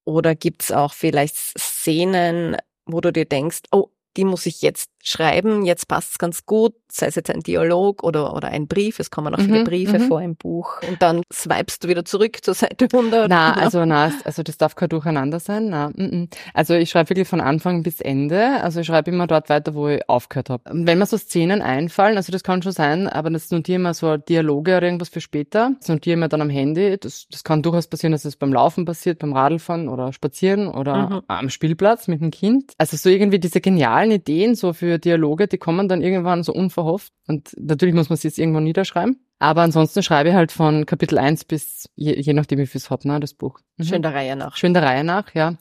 Oder 0.06 0.36
gibt's 0.36 0.72
auch 0.72 0.94
vielleicht 0.94 1.36
Szenen, 1.36 2.56
wo 2.86 3.02
du 3.02 3.12
dir 3.12 3.26
denkst, 3.26 3.60
oh, 3.72 3.90
die 4.18 4.26
muss 4.26 4.46
ich 4.46 4.62
jetzt 4.62 4.90
schreiben, 5.04 5.66
jetzt 5.66 5.88
passt's 5.88 6.18
ganz 6.18 6.46
gut, 6.46 6.74
sei 6.90 7.08
es 7.08 7.16
jetzt 7.16 7.30
ein 7.30 7.42
Dialog 7.42 8.04
oder, 8.04 8.34
oder 8.34 8.50
ein 8.50 8.68
Brief, 8.68 9.00
es 9.00 9.12
kommen 9.12 9.34
auch 9.34 9.40
viele 9.40 9.60
mhm, 9.60 9.64
Briefe 9.64 10.00
mhm. 10.00 10.08
vor 10.08 10.22
im 10.22 10.36
Buch 10.36 10.82
und 10.88 11.02
dann 11.02 11.22
swipest 11.32 11.84
du 11.84 11.88
wieder 11.88 12.04
zurück 12.04 12.38
zur 12.44 12.54
Seite 12.54 12.86
100. 12.92 13.30
Na, 13.30 13.54
also 13.54 13.86
na, 13.86 14.12
also 14.24 14.44
das 14.44 14.58
darf 14.58 14.76
kein 14.76 14.90
Durcheinander 14.90 15.40
sein. 15.40 15.70
Na, 15.70 15.92
m 15.96 16.10
-m. 16.12 16.28
Also 16.54 16.74
ich 16.74 16.90
schreibe 16.90 17.12
wirklich 17.12 17.28
von 17.28 17.42
Anfang 17.42 17.84
bis 17.84 18.02
Ende, 18.02 18.62
also 18.62 18.82
ich 18.82 18.88
schreibe 18.88 19.12
immer 19.12 19.28
dort 19.28 19.50
weiter, 19.50 19.76
wo 19.76 19.88
ich 19.88 20.08
aufgehört 20.10 20.50
habe. 20.50 20.64
Wenn 20.72 20.98
mir 20.98 21.06
so 21.06 21.18
Szenen 21.18 21.62
einfallen, 21.62 22.18
also 22.18 22.32
das 22.32 22.44
kann 22.44 22.62
schon 22.62 22.72
sein, 22.72 23.08
aber 23.08 23.30
das 23.30 23.52
notiere 23.52 23.78
ich 23.78 23.82
immer 23.82 23.94
so 23.94 24.18
Dialoge 24.18 24.78
oder 24.78 24.88
irgendwas 24.88 25.10
für 25.10 25.22
später, 25.22 25.72
das 25.80 25.88
notiere 25.90 26.16
ich 26.16 26.20
mir 26.20 26.30
dann 26.30 26.42
am 26.42 26.50
Handy, 26.50 26.98
das, 27.00 27.28
das 27.30 27.44
kann 27.44 27.62
durchaus 27.62 27.88
passieren, 27.88 28.12
dass 28.12 28.26
es 28.26 28.36
beim 28.36 28.52
Laufen 28.52 28.86
passiert, 28.86 29.20
beim 29.20 29.34
Radlfahren 29.34 29.88
oder 29.88 30.12
Spazieren 30.12 30.68
oder 30.68 31.10
mhm. 31.10 31.22
am 31.28 31.50
Spielplatz 31.50 32.08
mit 32.08 32.22
dem 32.22 32.32
Kind. 32.32 32.74
Also 32.78 32.98
so 32.98 33.10
irgendwie 33.10 33.40
diese 33.40 33.62
genialen 33.62 34.07
Ideen 34.12 34.56
so 34.56 34.74
für 34.74 34.98
Dialoge, 34.98 35.48
die 35.48 35.58
kommen 35.58 35.88
dann 35.88 36.02
irgendwann 36.02 36.44
so 36.44 36.54
unverhofft. 36.54 37.14
Und 37.28 37.52
natürlich 37.58 37.96
muss 37.96 38.10
man 38.10 38.18
sie 38.18 38.28
jetzt 38.28 38.40
irgendwo 38.40 38.60
niederschreiben. 38.60 39.20
Aber 39.40 39.62
ansonsten 39.62 40.02
schreibe 40.02 40.30
ich 40.30 40.36
halt 40.36 40.52
von 40.52 40.88
Kapitel 40.88 41.20
1 41.20 41.46
bis, 41.46 41.90
je, 41.96 42.20
je 42.20 42.34
nachdem, 42.34 42.58
wie 42.58 42.66
viel 42.66 42.80
es 42.80 42.90
hat, 42.90 43.06
ne, 43.06 43.20
das 43.20 43.36
Buch. 43.36 43.60
Mhm. 43.78 43.84
Schön 43.84 44.02
der 44.02 44.14
Reihe 44.14 44.36
nach. 44.36 44.56
Schön 44.56 44.74
der 44.74 44.82
Reihe 44.82 45.04
nach, 45.04 45.36
ja. 45.36 45.56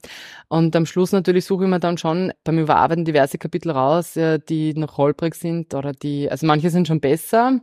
Und 0.48 0.74
am 0.74 0.86
Schluss 0.86 1.12
natürlich 1.12 1.44
suche 1.44 1.64
ich 1.64 1.70
mir 1.70 1.80
dann 1.80 1.98
schon 1.98 2.32
beim 2.42 2.58
Überarbeiten 2.58 3.04
diverse 3.04 3.36
Kapitel 3.36 3.70
raus, 3.72 4.18
die 4.48 4.72
noch 4.74 4.96
holprig 4.96 5.34
sind 5.34 5.74
oder 5.74 5.92
die, 5.92 6.30
also 6.30 6.46
manche 6.46 6.70
sind 6.70 6.88
schon 6.88 7.00
besser, 7.00 7.60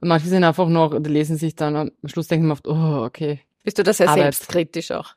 manche 0.00 0.28
sind 0.28 0.44
einfach 0.44 0.68
noch, 0.68 0.98
die 0.98 1.10
lesen 1.10 1.36
sich 1.36 1.56
dann 1.56 1.76
am 1.76 1.90
Schluss 2.06 2.28
denken 2.28 2.46
wir 2.46 2.52
oft, 2.52 2.66
oh, 2.66 3.04
okay. 3.04 3.40
Bist 3.62 3.78
du 3.78 3.82
da 3.82 3.92
sehr 3.92 4.08
Arbeit. 4.08 4.34
selbstkritisch 4.34 4.92
auch? 4.92 5.14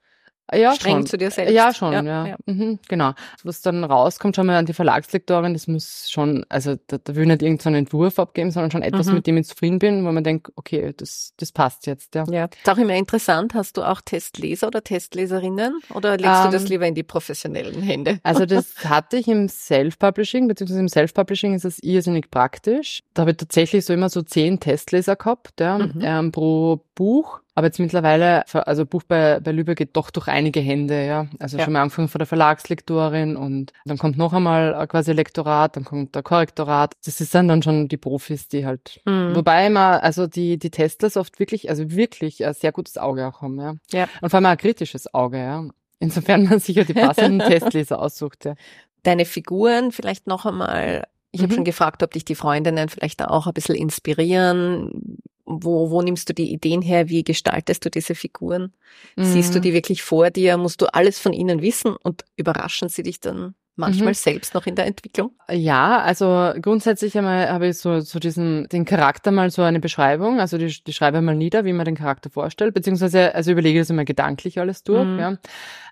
Ja, 0.53 0.75
streng 0.75 0.97
schon. 0.97 1.05
zu 1.05 1.17
dir 1.17 1.31
selbst. 1.31 1.53
Ja, 1.53 1.73
schon, 1.73 1.93
ja. 1.93 2.03
ja. 2.03 2.27
ja. 2.27 2.35
Mhm, 2.45 2.79
genau. 2.87 3.13
Was 3.43 3.61
dann 3.61 3.83
rauskommt, 3.83 4.35
schon 4.35 4.45
mal 4.45 4.57
an 4.57 4.65
die 4.65 4.73
Verlagslektorin, 4.73 5.53
das 5.53 5.67
muss 5.67 6.09
schon, 6.09 6.45
also 6.49 6.75
da, 6.87 6.97
da 6.97 7.15
will 7.15 7.23
ich 7.23 7.27
nicht 7.29 7.41
irgendeinen 7.41 7.75
Entwurf 7.75 8.19
abgeben, 8.19 8.51
sondern 8.51 8.71
schon 8.71 8.81
etwas, 8.81 9.07
mhm. 9.07 9.15
mit 9.15 9.27
dem 9.27 9.37
ich 9.37 9.47
zufrieden 9.47 9.79
bin, 9.79 10.05
wo 10.05 10.11
man 10.11 10.23
denkt, 10.23 10.51
okay, 10.55 10.93
das, 10.95 11.33
das 11.37 11.51
passt 11.51 11.87
jetzt, 11.87 12.15
ja. 12.15 12.25
Ja. 12.29 12.45
Ist 12.45 12.69
auch 12.69 12.77
immer 12.77 12.95
interessant, 12.95 13.53
hast 13.53 13.77
du 13.77 13.83
auch 13.83 14.01
Testleser 14.01 14.67
oder 14.67 14.83
Testleserinnen 14.83 15.79
oder 15.93 16.17
legst 16.17 16.25
ähm, 16.25 16.45
du 16.45 16.51
das 16.51 16.63
ähm, 16.63 16.69
lieber 16.69 16.87
in 16.87 16.95
die 16.95 17.03
professionellen 17.03 17.81
Hände? 17.81 18.19
Also 18.23 18.45
das 18.45 18.75
hatte 18.85 19.17
ich 19.17 19.27
im 19.27 19.47
Self-Publishing, 19.47 20.47
beziehungsweise 20.47 20.79
im 20.79 20.89
Self-Publishing 20.89 21.53
ist 21.55 21.65
das 21.65 21.79
irrsinnig 21.79 22.29
praktisch. 22.29 23.01
Da 23.13 23.21
habe 23.21 23.31
ich 23.31 23.37
tatsächlich 23.37 23.85
so 23.85 23.93
immer 23.93 24.09
so 24.09 24.21
zehn 24.21 24.59
Testleser 24.59 25.15
gehabt, 25.15 25.59
ja, 25.59 25.77
mhm. 25.77 26.01
ähm, 26.01 26.31
pro 26.31 26.81
Buch. 26.95 27.42
Aber 27.55 27.67
jetzt 27.67 27.79
mittlerweile, 27.79 28.43
also 28.51 28.85
Buch 28.85 29.03
bei, 29.03 29.39
bei 29.39 29.51
Lübe 29.51 29.75
geht 29.75 29.95
doch 29.95 30.09
durch 30.09 30.27
einige 30.27 30.59
Hände, 30.59 31.05
ja. 31.05 31.27
Also 31.39 31.57
ja. 31.57 31.63
schon 31.63 31.73
mal 31.73 31.83
angefangen 31.83 32.07
von 32.07 32.17
der 32.17 32.25
Verlagslektorin 32.25 33.35
und 33.35 33.73
dann 33.85 33.99
kommt 33.99 34.17
noch 34.17 34.33
einmal 34.33 34.87
quasi 34.87 35.11
Lektorat, 35.11 35.75
dann 35.75 35.85
kommt 35.85 36.15
der 36.15 36.23
Korrektorat. 36.23 36.95
Das 37.05 37.21
ist 37.21 37.35
dann, 37.35 37.47
dann 37.47 37.61
schon 37.61 37.87
die 37.87 37.97
Profis, 37.97 38.47
die 38.47 38.65
halt, 38.65 39.01
mhm. 39.05 39.35
wobei 39.35 39.67
immer, 39.67 40.01
also 40.01 40.25
die, 40.25 40.57
die 40.57 40.71
Testlers 40.71 41.15
oft 41.15 41.39
wirklich, 41.39 41.69
also 41.69 41.91
wirklich 41.91 42.43
ein 42.43 42.55
sehr 42.55 42.71
gutes 42.71 42.97
Auge 42.97 43.27
auch 43.27 43.41
haben, 43.41 43.59
ja. 43.59 43.75
ja. 43.91 44.07
Und 44.21 44.29
vor 44.31 44.37
allem 44.37 44.47
ein 44.47 44.57
kritisches 44.57 45.13
Auge, 45.13 45.37
ja. 45.37 45.63
Insofern 45.99 46.45
man 46.45 46.59
sicher 46.59 46.85
die 46.85 46.93
passenden 46.93 47.39
Testleser 47.47 48.01
aussucht, 48.01 48.45
ja. 48.45 48.55
Deine 49.03 49.25
Figuren 49.25 49.91
vielleicht 49.91 50.27
noch 50.27 50.45
einmal 50.45 51.03
ich 51.33 51.41
mhm. 51.41 51.45
habe 51.45 51.55
schon 51.55 51.63
gefragt, 51.65 52.03
ob 52.03 52.11
dich 52.11 52.25
die 52.25 52.35
Freundinnen 52.35 52.89
vielleicht 52.89 53.19
da 53.19 53.27
auch 53.27 53.47
ein 53.47 53.53
bisschen 53.53 53.75
inspirieren. 53.75 55.17
Wo, 55.45 55.89
wo 55.91 56.01
nimmst 56.01 56.29
du 56.29 56.33
die 56.33 56.53
Ideen 56.53 56.81
her? 56.81 57.09
Wie 57.09 57.23
gestaltest 57.23 57.85
du 57.85 57.89
diese 57.89 58.15
Figuren? 58.15 58.73
Mhm. 59.15 59.23
Siehst 59.23 59.53
du 59.53 59.59
mhm. 59.59 59.63
die 59.63 59.73
wirklich 59.73 60.01
vor 60.01 60.29
dir? 60.29 60.57
Musst 60.57 60.81
du 60.81 60.93
alles 60.93 61.19
von 61.19 61.33
ihnen 61.33 61.61
wissen 61.61 61.95
und 62.01 62.23
überraschen 62.37 62.89
sie 62.89 63.03
dich 63.03 63.19
dann 63.19 63.55
manchmal 63.75 64.09
mhm. 64.09 64.15
selbst 64.15 64.53
noch 64.53 64.65
in 64.65 64.75
der 64.75 64.85
Entwicklung? 64.85 65.31
Ja, 65.49 65.99
also 65.99 66.53
grundsätzlich 66.61 67.17
einmal 67.17 67.49
habe 67.49 67.67
ich 67.67 67.77
so, 67.77 67.99
so 68.01 68.19
diesen, 68.19 68.67
den 68.69 68.85
Charakter 68.85 69.31
mal 69.31 69.49
so 69.49 69.61
eine 69.61 69.79
Beschreibung, 69.79 70.39
also 70.39 70.57
die, 70.57 70.83
die 70.83 70.93
schreibe 70.93 71.17
ich 71.17 71.23
mal 71.23 71.35
nieder, 71.35 71.65
wie 71.65 71.73
man 71.73 71.85
den 71.85 71.95
Charakter 71.95 72.29
vorstellt, 72.29 72.73
beziehungsweise, 72.73 73.33
also 73.33 73.51
überlege 73.51 73.79
das 73.79 73.89
immer 73.89 74.05
gedanklich 74.05 74.59
alles 74.59 74.83
durch, 74.83 75.05
mhm. 75.05 75.19
ja. 75.19 75.37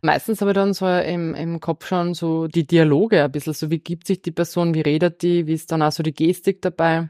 Meistens 0.03 0.41
habe 0.41 0.51
ich 0.51 0.55
dann 0.55 0.74
so 0.74 0.88
im, 0.88 1.36
im 1.36 1.60
Kopf 1.60 1.88
schon 1.88 2.13
so 2.13 2.48
die 2.48 2.65
Dialoge 2.65 3.24
ein 3.24 3.31
bisschen, 3.31 3.53
so 3.53 3.70
wie 3.70 3.79
gibt 3.79 4.08
sich 4.08 4.22
die 4.22 4.31
Person, 4.31 4.74
wie 4.74 4.81
redet 4.81 5.22
die, 5.22 5.48
wie 5.48 5.53
ist 5.53 5.72
dann 5.72 5.81
auch 5.81 5.91
so 5.91 6.03
die 6.03 6.13
Gestik 6.13 6.62
dabei. 6.62 7.10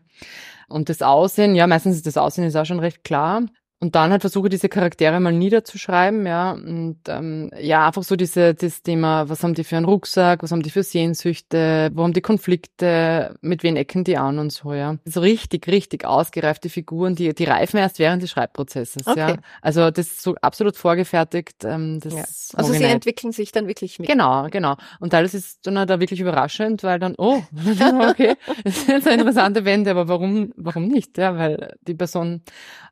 Und 0.72 0.90
das 0.90 1.02
Aussehen, 1.02 1.56
ja, 1.56 1.68
meistens 1.68 1.98
ist 1.98 2.08
das 2.08 2.18
Aussehen 2.18 2.46
ist 2.46 2.56
auch 2.56 2.66
schon 2.66 2.80
recht 2.80 3.04
klar. 3.04 3.44
Und 3.84 3.96
dann 3.96 4.12
halt 4.12 4.22
versuche 4.22 4.48
diese 4.48 4.70
Charaktere 4.70 5.20
mal 5.20 5.34
niederzuschreiben, 5.34 6.28
ja. 6.28 6.52
Und 6.52 7.00
ähm, 7.08 7.50
ja, 7.60 7.88
einfach 7.88 8.04
so 8.04 8.16
diese, 8.16 8.54
das 8.54 8.84
Thema, 8.84 9.28
was 9.28 9.44
haben 9.44 9.56
die 9.56 9.64
für 9.64 9.76
einen 9.76 9.88
Rucksack, 9.88 10.44
was 10.44 10.52
haben 10.52 10.62
die 10.62 10.70
für 10.70 10.84
Sehnsüchte, 10.84 11.90
wo 11.96 12.04
haben 12.04 12.14
die 12.14 12.22
Konflikte, 12.22 13.36
mit 13.42 13.64
wen 13.64 13.76
ecken 13.78 14.04
die 14.04 14.18
an 14.18 14.38
und 14.38 14.52
so, 14.52 14.76
ja. 14.76 14.98
So 15.06 15.22
richtig, 15.22 15.68
richtig 15.68 16.06
ausgereifte 16.06 16.70
Figuren, 16.70 17.16
die, 17.16 17.34
die 17.34 17.44
reifen 17.46 17.78
erst 17.78 17.98
während 17.98 18.22
des 18.22 18.30
Schreibprozesses, 18.30 19.08
okay. 19.08 19.20
ja. 19.20 19.36
Also 19.64 19.90
das 19.90 20.06
ist 20.12 20.22
so 20.22 20.36
absolut 20.36 20.78
vorgefertigt. 20.78 21.64
Ähm, 21.64 22.00
das 22.02 22.14
ja. 22.14 22.24
Also 22.54 22.74
sie 22.74 22.84
entwickeln 22.84 23.32
sich 23.32 23.52
dann 23.52 23.66
wirklich 23.66 23.98
mit. 23.98 24.08
Genau, 24.08 24.48
genau. 24.52 24.76
Und 25.00 25.10
teilweise 25.10 25.38
ist 25.38 25.66
dann 25.66 25.80
auch 25.80 25.88
wirklich 25.88 26.20
überraschend, 26.20 26.84
weil 26.84 27.00
dann, 27.00 27.16
oh, 27.18 27.42
okay, 28.12 28.36
das 28.64 28.84
ist 28.84 29.08
eine 29.08 29.22
interessante 29.22 29.66
Wende, 29.66 29.90
aber 29.90 30.08
warum, 30.08 30.54
warum 30.56 30.88
nicht? 30.88 31.18
Ja, 31.18 31.36
weil 31.36 31.76
die 31.82 31.96
Person, 31.96 32.44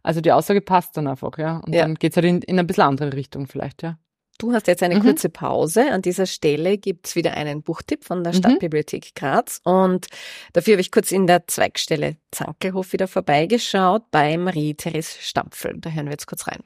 also 0.02 0.20
die 0.20 0.32
Aussage 0.32 0.62
passt 0.62 0.79
passt 0.80 0.96
dann 0.96 1.08
einfach, 1.08 1.38
ja. 1.38 1.58
Und 1.58 1.74
ja. 1.74 1.82
dann 1.82 1.96
geht's 1.96 2.16
halt 2.16 2.26
in, 2.26 2.42
in 2.42 2.58
ein 2.58 2.66
bisschen 2.66 2.84
andere 2.84 3.12
Richtung 3.12 3.48
vielleicht, 3.48 3.84
ja. 3.84 3.98
Du 4.38 4.54
hast 4.54 4.68
jetzt 4.68 4.82
eine 4.82 4.96
mhm. 4.96 5.02
kurze 5.02 5.28
Pause. 5.28 5.92
An 5.92 6.02
dieser 6.02 6.26
Stelle 6.26 6.78
gibt's 6.78 7.18
wieder 7.18 7.34
einen 7.34 7.62
Buchtipp 7.62 8.06
von 8.06 8.24
der 8.24 8.32
mhm. 8.32 8.38
Stadtbibliothek 8.38 9.14
Graz. 9.14 9.60
Und 9.66 10.08
dafür 10.54 10.76
habe 10.76 10.82
ich 10.82 10.92
kurz 10.92 11.12
in 11.12 11.28
der 11.28 11.46
Zweigstelle 11.48 12.16
Zankelhof 12.32 12.94
wieder 12.94 13.10
vorbeigeschaut 13.10 14.04
bei 14.12 14.38
Marie-Therese 14.38 15.18
Stampfel. 15.20 15.76
Da 15.82 15.90
hören 15.90 16.06
wir 16.06 16.12
jetzt 16.12 16.28
kurz 16.28 16.48
rein. 16.48 16.64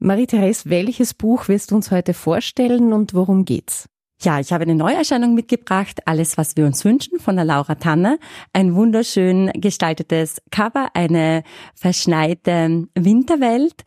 Marie-Therese, 0.00 0.68
welches 0.68 1.14
Buch 1.14 1.48
wirst 1.48 1.70
du 1.70 1.76
uns 1.76 1.90
heute 1.90 2.12
vorstellen 2.12 2.92
und 2.92 3.14
worum 3.14 3.46
geht's? 3.46 3.88
Ja, 4.20 4.40
ich 4.40 4.52
habe 4.52 4.62
eine 4.62 4.74
Neuerscheinung 4.74 5.34
mitgebracht, 5.34 6.00
Alles, 6.04 6.36
was 6.36 6.56
wir 6.56 6.66
uns 6.66 6.84
wünschen, 6.84 7.20
von 7.20 7.36
der 7.36 7.44
Laura 7.44 7.76
Tanner. 7.76 8.18
Ein 8.52 8.74
wunderschön 8.74 9.52
gestaltetes 9.54 10.42
Cover, 10.50 10.88
eine 10.94 11.44
verschneite 11.76 12.88
Winterwelt. 12.96 13.84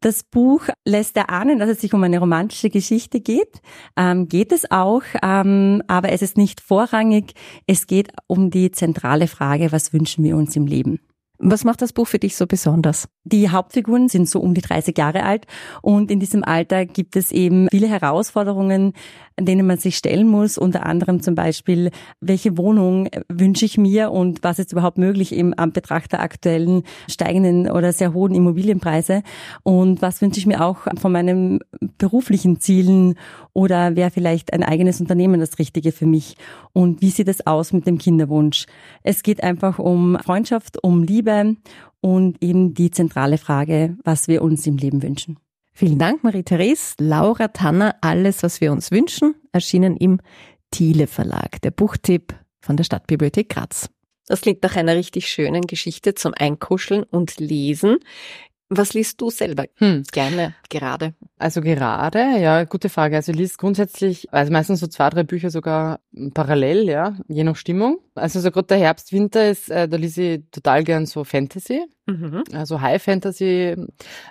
Das 0.00 0.24
Buch 0.24 0.64
lässt 0.84 1.16
erahnen, 1.16 1.58
dass 1.58 1.70
es 1.70 1.80
sich 1.80 1.94
um 1.94 2.02
eine 2.02 2.18
romantische 2.18 2.68
Geschichte 2.68 3.20
geht. 3.20 3.62
Ähm, 3.96 4.28
geht 4.28 4.52
es 4.52 4.70
auch, 4.70 5.04
ähm, 5.22 5.82
aber 5.86 6.10
es 6.12 6.20
ist 6.20 6.36
nicht 6.36 6.60
vorrangig. 6.60 7.32
Es 7.66 7.86
geht 7.86 8.12
um 8.26 8.50
die 8.50 8.72
zentrale 8.72 9.26
Frage, 9.26 9.72
was 9.72 9.94
wünschen 9.94 10.22
wir 10.22 10.36
uns 10.36 10.54
im 10.54 10.66
Leben? 10.66 11.00
Was 11.44 11.64
macht 11.64 11.82
das 11.82 11.92
Buch 11.92 12.06
für 12.06 12.20
dich 12.20 12.36
so 12.36 12.46
besonders? 12.46 13.08
Die 13.24 13.50
Hauptfiguren 13.50 14.08
sind 14.08 14.28
so 14.28 14.38
um 14.38 14.54
die 14.54 14.60
30 14.60 14.96
Jahre 14.96 15.24
alt 15.24 15.46
und 15.82 16.08
in 16.12 16.20
diesem 16.20 16.44
Alter 16.44 16.86
gibt 16.86 17.16
es 17.16 17.32
eben 17.32 17.66
viele 17.68 17.88
Herausforderungen, 17.88 18.92
denen 19.40 19.66
man 19.66 19.78
sich 19.78 19.96
stellen 19.96 20.28
muss. 20.28 20.58
Unter 20.58 20.84
anderem 20.84 21.22
zum 21.22 21.34
Beispiel, 21.34 21.90
welche 22.20 22.58
Wohnung 22.58 23.08
wünsche 23.28 23.64
ich 23.64 23.78
mir 23.78 24.10
und 24.10 24.42
was 24.42 24.58
ist 24.58 24.72
überhaupt 24.72 24.98
möglich 24.98 25.34
im 25.34 25.54
Anbetracht 25.56 26.12
der 26.12 26.20
aktuellen 26.20 26.82
steigenden 27.08 27.70
oder 27.70 27.92
sehr 27.92 28.12
hohen 28.12 28.34
Immobilienpreise 28.34 29.22
und 29.62 30.02
was 30.02 30.20
wünsche 30.20 30.38
ich 30.38 30.46
mir 30.46 30.64
auch 30.64 30.86
von 30.98 31.12
meinen 31.12 31.60
beruflichen 31.98 32.60
Zielen 32.60 33.14
oder 33.52 33.96
wäre 33.96 34.10
vielleicht 34.10 34.52
ein 34.52 34.62
eigenes 34.62 35.00
Unternehmen 35.00 35.40
das 35.40 35.58
Richtige 35.58 35.92
für 35.92 36.06
mich 36.06 36.36
und 36.72 37.00
wie 37.00 37.10
sieht 37.10 37.28
es 37.28 37.46
aus 37.46 37.72
mit 37.72 37.86
dem 37.86 37.98
Kinderwunsch? 37.98 38.66
Es 39.02 39.22
geht 39.22 39.42
einfach 39.42 39.78
um 39.78 40.18
Freundschaft, 40.24 40.82
um 40.82 41.02
Liebe, 41.02 41.22
Liebe 41.22 41.56
und 42.00 42.42
eben 42.42 42.74
die 42.74 42.90
zentrale 42.90 43.38
Frage, 43.38 43.96
was 44.04 44.26
wir 44.26 44.42
uns 44.42 44.66
im 44.66 44.76
Leben 44.76 45.02
wünschen. 45.02 45.36
Vielen 45.74 45.98
Dank, 45.98 46.22
Marie-Therese. 46.22 46.94
Laura 46.98 47.48
Tanner, 47.48 47.96
alles, 48.02 48.42
was 48.42 48.60
wir 48.60 48.72
uns 48.72 48.90
wünschen, 48.90 49.34
erschienen 49.52 49.96
im 49.96 50.20
Thiele 50.70 51.06
Verlag. 51.06 51.60
Der 51.62 51.70
Buchtipp 51.70 52.34
von 52.60 52.76
der 52.76 52.84
Stadtbibliothek 52.84 53.48
Graz. 53.48 53.88
Das 54.26 54.42
klingt 54.42 54.62
nach 54.62 54.76
einer 54.76 54.94
richtig 54.94 55.28
schönen 55.28 55.62
Geschichte 55.62 56.14
zum 56.14 56.32
Einkuscheln 56.36 57.02
und 57.04 57.40
Lesen. 57.40 57.98
Was 58.74 58.94
liest 58.94 59.20
du 59.20 59.28
selber 59.28 59.66
hm. 59.76 60.04
gerne, 60.12 60.54
gerade? 60.70 61.12
Also 61.38 61.60
gerade, 61.60 62.38
ja, 62.38 62.64
gute 62.64 62.88
Frage. 62.88 63.16
Also 63.16 63.32
ich 63.32 63.38
liest 63.38 63.58
grundsätzlich, 63.58 64.32
also 64.32 64.50
meistens 64.50 64.80
so 64.80 64.86
zwei, 64.86 65.10
drei 65.10 65.24
Bücher 65.24 65.50
sogar 65.50 66.00
parallel, 66.32 66.88
ja, 66.88 67.14
je 67.28 67.44
nach 67.44 67.56
Stimmung. 67.56 67.98
Also 68.14 68.40
so 68.40 68.50
gerade 68.50 68.68
der 68.68 68.78
Herbst, 68.78 69.12
Winter 69.12 69.50
ist, 69.50 69.70
äh, 69.70 69.88
da 69.88 69.96
lese 69.98 70.22
ich 70.22 70.44
total 70.50 70.84
gern 70.84 71.04
so 71.04 71.24
Fantasy. 71.24 71.84
Mhm. 72.06 72.42
Also 72.52 72.80
High 72.80 73.00
Fantasy, 73.00 73.76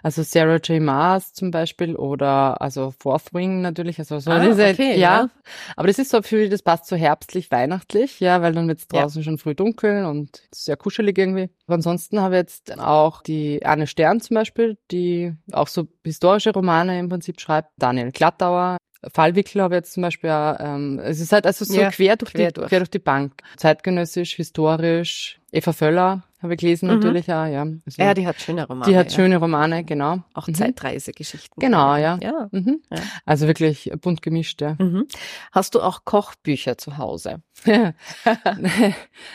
also 0.03 0.23
Sarah 0.23 0.57
J. 0.57 0.81
Maas 0.81 1.33
zum 1.33 1.51
Beispiel 1.51 1.95
oder 1.95 2.61
also 2.61 2.93
Fourth 2.99 3.33
Wing 3.33 3.61
natürlich, 3.61 3.97
also 3.99 4.19
so 4.19 4.31
ah, 4.31 4.39
diese, 4.39 4.67
okay, 4.67 4.91
ja. 4.91 5.21
ja. 5.21 5.29
Aber 5.77 5.87
das 5.87 5.97
ist 5.97 6.11
so 6.11 6.21
für 6.21 6.49
das 6.49 6.63
passt 6.63 6.87
so 6.87 6.97
herbstlich, 6.97 7.49
weihnachtlich, 7.49 8.19
ja, 8.19 8.41
weil 8.41 8.53
dann 8.53 8.67
wird 8.67 8.79
es 8.79 8.87
draußen 8.87 9.21
ja. 9.21 9.23
schon 9.23 9.37
früh 9.37 9.55
dunkel 9.55 10.05
und 10.05 10.41
sehr 10.53 10.75
kuschelig 10.75 11.17
irgendwie. 11.17 11.49
Aber 11.65 11.75
ansonsten 11.75 12.19
habe 12.19 12.35
ich 12.35 12.39
jetzt 12.39 12.77
auch 12.77 13.21
die 13.21 13.65
Anne 13.65 13.87
Stern 13.87 14.19
zum 14.19 14.35
Beispiel, 14.35 14.77
die 14.91 15.33
auch 15.53 15.67
so 15.67 15.87
historische 16.03 16.51
Romane 16.51 16.99
im 16.99 17.07
Prinzip 17.07 17.39
schreibt, 17.39 17.69
Daniel 17.77 18.11
Glattauer, 18.11 18.77
Fallwickler 19.13 19.63
habe 19.63 19.75
ich 19.75 19.79
jetzt 19.79 19.93
zum 19.93 20.03
Beispiel 20.03 20.29
auch, 20.29 20.57
ähm, 20.59 20.99
es 20.99 21.19
ist 21.19 21.31
halt 21.31 21.47
also 21.47 21.65
so 21.65 21.79
ja, 21.79 21.89
quer, 21.89 22.17
durch 22.17 22.33
quer, 22.33 22.47
die, 22.47 22.53
durch. 22.53 22.69
quer 22.69 22.79
durch 22.79 22.91
die 22.91 22.99
Bank. 22.99 23.41
Zeitgenössisch, 23.57 24.35
historisch, 24.35 25.39
Eva 25.51 25.73
Völler 25.73 26.23
habe 26.41 26.53
ich 26.53 26.59
gelesen 26.59 26.87
mhm. 26.87 26.95
natürlich 26.95 27.31
auch, 27.31 27.45
ja. 27.45 27.61
Also, 27.61 28.01
ja, 28.01 28.13
die 28.13 28.25
hat 28.25 28.41
schöne 28.41 28.67
Romane. 28.67 28.91
Die 28.91 28.97
hat 28.97 29.11
ja. 29.11 29.15
schöne 29.15 29.37
Romane, 29.37 29.83
genau. 29.83 30.23
Auch 30.33 30.47
mhm. 30.47 30.55
Zeitreisegeschichten. 30.55 31.59
Genau, 31.59 31.95
ja. 31.95 32.17
Ja. 32.21 32.49
Mhm. 32.51 32.81
ja. 32.89 32.97
Also 33.25 33.47
wirklich 33.47 33.91
bunt 34.01 34.21
gemischt, 34.21 34.61
ja. 34.61 34.75
Mhm. 34.79 35.07
Hast 35.51 35.75
du 35.75 35.81
auch 35.81 36.05
Kochbücher 36.05 36.77
zu 36.77 36.97
Hause? 36.97 37.41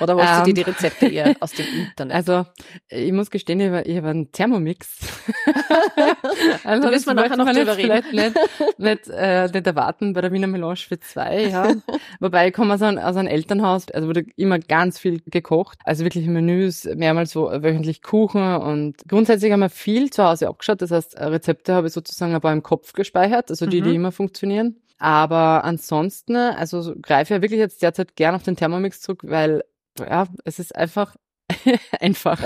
Oder 0.00 0.16
holst 0.16 0.40
du 0.40 0.44
dir 0.46 0.54
die 0.54 0.60
ähm. 0.62 0.66
Rezepte 0.66 1.06
eher 1.06 1.36
aus 1.40 1.52
dem 1.52 1.66
Internet? 1.66 2.14
Also, 2.16 2.46
ich 2.88 3.12
muss 3.12 3.30
gestehen, 3.30 3.60
ich 3.60 3.68
habe, 3.68 3.82
ich 3.82 3.96
habe 3.96 4.08
einen 4.08 4.32
Thermomix. 4.32 4.98
also, 6.64 6.82
da 6.82 6.90
müssen 6.90 7.06
wir 7.06 7.14
nachher 7.14 7.36
noch 7.36 7.52
drüber 7.52 7.76
reden. 7.76 8.02
Nicht, 8.12 8.34
nicht, 8.78 9.08
äh, 9.08 9.46
nicht 9.46 9.66
erwarten 9.66 10.12
bei 10.12 10.22
der 10.22 10.32
Wiener 10.32 10.48
Melange 10.48 10.76
für 10.76 10.98
zwei, 10.98 11.44
ja. 11.48 11.72
Wobei 12.20 12.48
ich 12.48 12.54
komme 12.54 12.74
aus 12.74 12.82
einem, 12.82 12.98
aus 12.98 13.16
einem 13.16 13.28
Elternhaus, 13.28 13.90
also 13.90 14.08
wurde 14.08 14.24
immer 14.36 14.58
ganz 14.58 14.98
viel 14.98 15.20
gekocht. 15.26 15.78
Also 15.84 16.04
wirklich 16.04 16.26
Menüs, 16.26 16.84
mehrmals 16.96 17.30
so 17.30 17.50
wöchentlich 17.50 18.02
Kuchen 18.02 18.56
und 18.56 18.96
grundsätzlich 19.08 19.52
haben 19.52 19.60
wir 19.60 19.70
viel 19.70 20.10
zu 20.10 20.24
Hause 20.24 20.48
abgeschaut. 20.48 20.82
Das 20.82 20.90
heißt, 20.90 21.18
Rezepte 21.18 21.74
habe 21.74 21.86
ich 21.86 21.92
sozusagen 21.92 22.38
paar 22.40 22.52
im 22.52 22.62
Kopf 22.62 22.92
gespeichert, 22.92 23.50
also 23.50 23.66
die, 23.66 23.80
mhm. 23.80 23.84
die 23.84 23.94
immer 23.94 24.12
funktionieren. 24.12 24.76
Aber 24.98 25.64
ansonsten, 25.64 26.36
also 26.36 26.94
greife 27.00 27.34
ich 27.34 27.36
ja 27.36 27.42
wirklich 27.42 27.60
jetzt 27.60 27.82
derzeit 27.82 28.16
gern 28.16 28.34
auf 28.34 28.42
den 28.42 28.56
Thermomix 28.56 29.00
zurück, 29.00 29.22
weil 29.24 29.62
ja, 29.98 30.26
es 30.44 30.58
ist 30.58 30.74
einfach 30.74 31.16
einfach. 32.00 32.40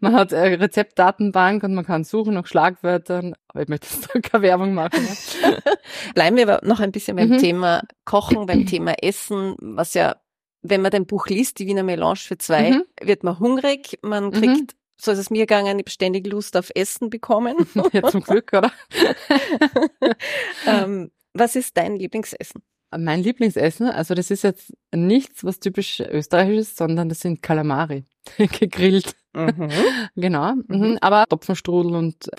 Man 0.00 0.14
hat 0.14 0.32
eine 0.32 0.58
Rezeptdatenbank 0.60 1.62
und 1.64 1.74
man 1.74 1.84
kann 1.84 2.04
suchen 2.04 2.34
nach 2.34 2.46
Schlagwörtern, 2.46 3.34
aber 3.48 3.62
ich 3.62 3.68
möchte 3.68 3.88
jetzt 3.92 4.08
keine 4.30 4.42
Werbung 4.42 4.74
machen. 4.74 5.06
Ja. 5.42 5.58
Bleiben 6.14 6.36
wir 6.36 6.48
aber 6.48 6.66
noch 6.66 6.80
ein 6.80 6.92
bisschen 6.92 7.16
beim 7.16 7.30
mhm. 7.30 7.38
Thema 7.38 7.82
Kochen, 8.04 8.46
beim 8.46 8.66
Thema 8.66 8.94
Essen, 9.02 9.56
was 9.60 9.94
ja 9.94 10.16
wenn 10.62 10.80
man 10.80 10.90
dein 10.90 11.06
Buch 11.06 11.26
liest, 11.26 11.58
die 11.58 11.66
Wiener 11.66 11.82
Melange 11.82 12.16
für 12.16 12.38
zwei, 12.38 12.70
mhm. 12.70 12.84
wird 13.00 13.24
man 13.24 13.38
hungrig, 13.38 13.98
man 14.02 14.26
mhm. 14.26 14.32
kriegt, 14.32 14.72
mhm. 14.72 14.76
so 14.96 15.10
ist 15.10 15.18
es 15.18 15.30
mir 15.30 15.42
gegangen, 15.42 15.78
ich 15.78 15.84
habe 15.84 15.90
ständig 15.90 16.26
Lust 16.26 16.56
auf 16.56 16.70
Essen 16.74 17.10
bekommen. 17.10 17.56
Ja, 17.92 18.02
zum 18.08 18.22
Glück, 18.22 18.52
oder? 18.52 18.70
ähm, 20.66 21.10
was 21.34 21.56
ist 21.56 21.76
dein 21.76 21.96
Lieblingsessen? 21.96 22.62
Mein 22.96 23.22
Lieblingsessen, 23.22 23.88
also 23.88 24.14
das 24.14 24.30
ist 24.30 24.44
jetzt 24.44 24.72
nichts, 24.94 25.44
was 25.44 25.60
typisch 25.60 26.00
österreichisch 26.00 26.58
ist, 26.58 26.76
sondern 26.76 27.08
das 27.08 27.20
sind 27.20 27.42
Kalamari, 27.42 28.04
gegrillt. 28.36 29.16
Mhm. 29.34 29.70
genau. 30.14 30.54
Mhm. 30.54 30.64
mhm. 30.68 30.98
Aber 31.00 31.24
Topfenstrudel 31.26 31.94
und 31.94 32.30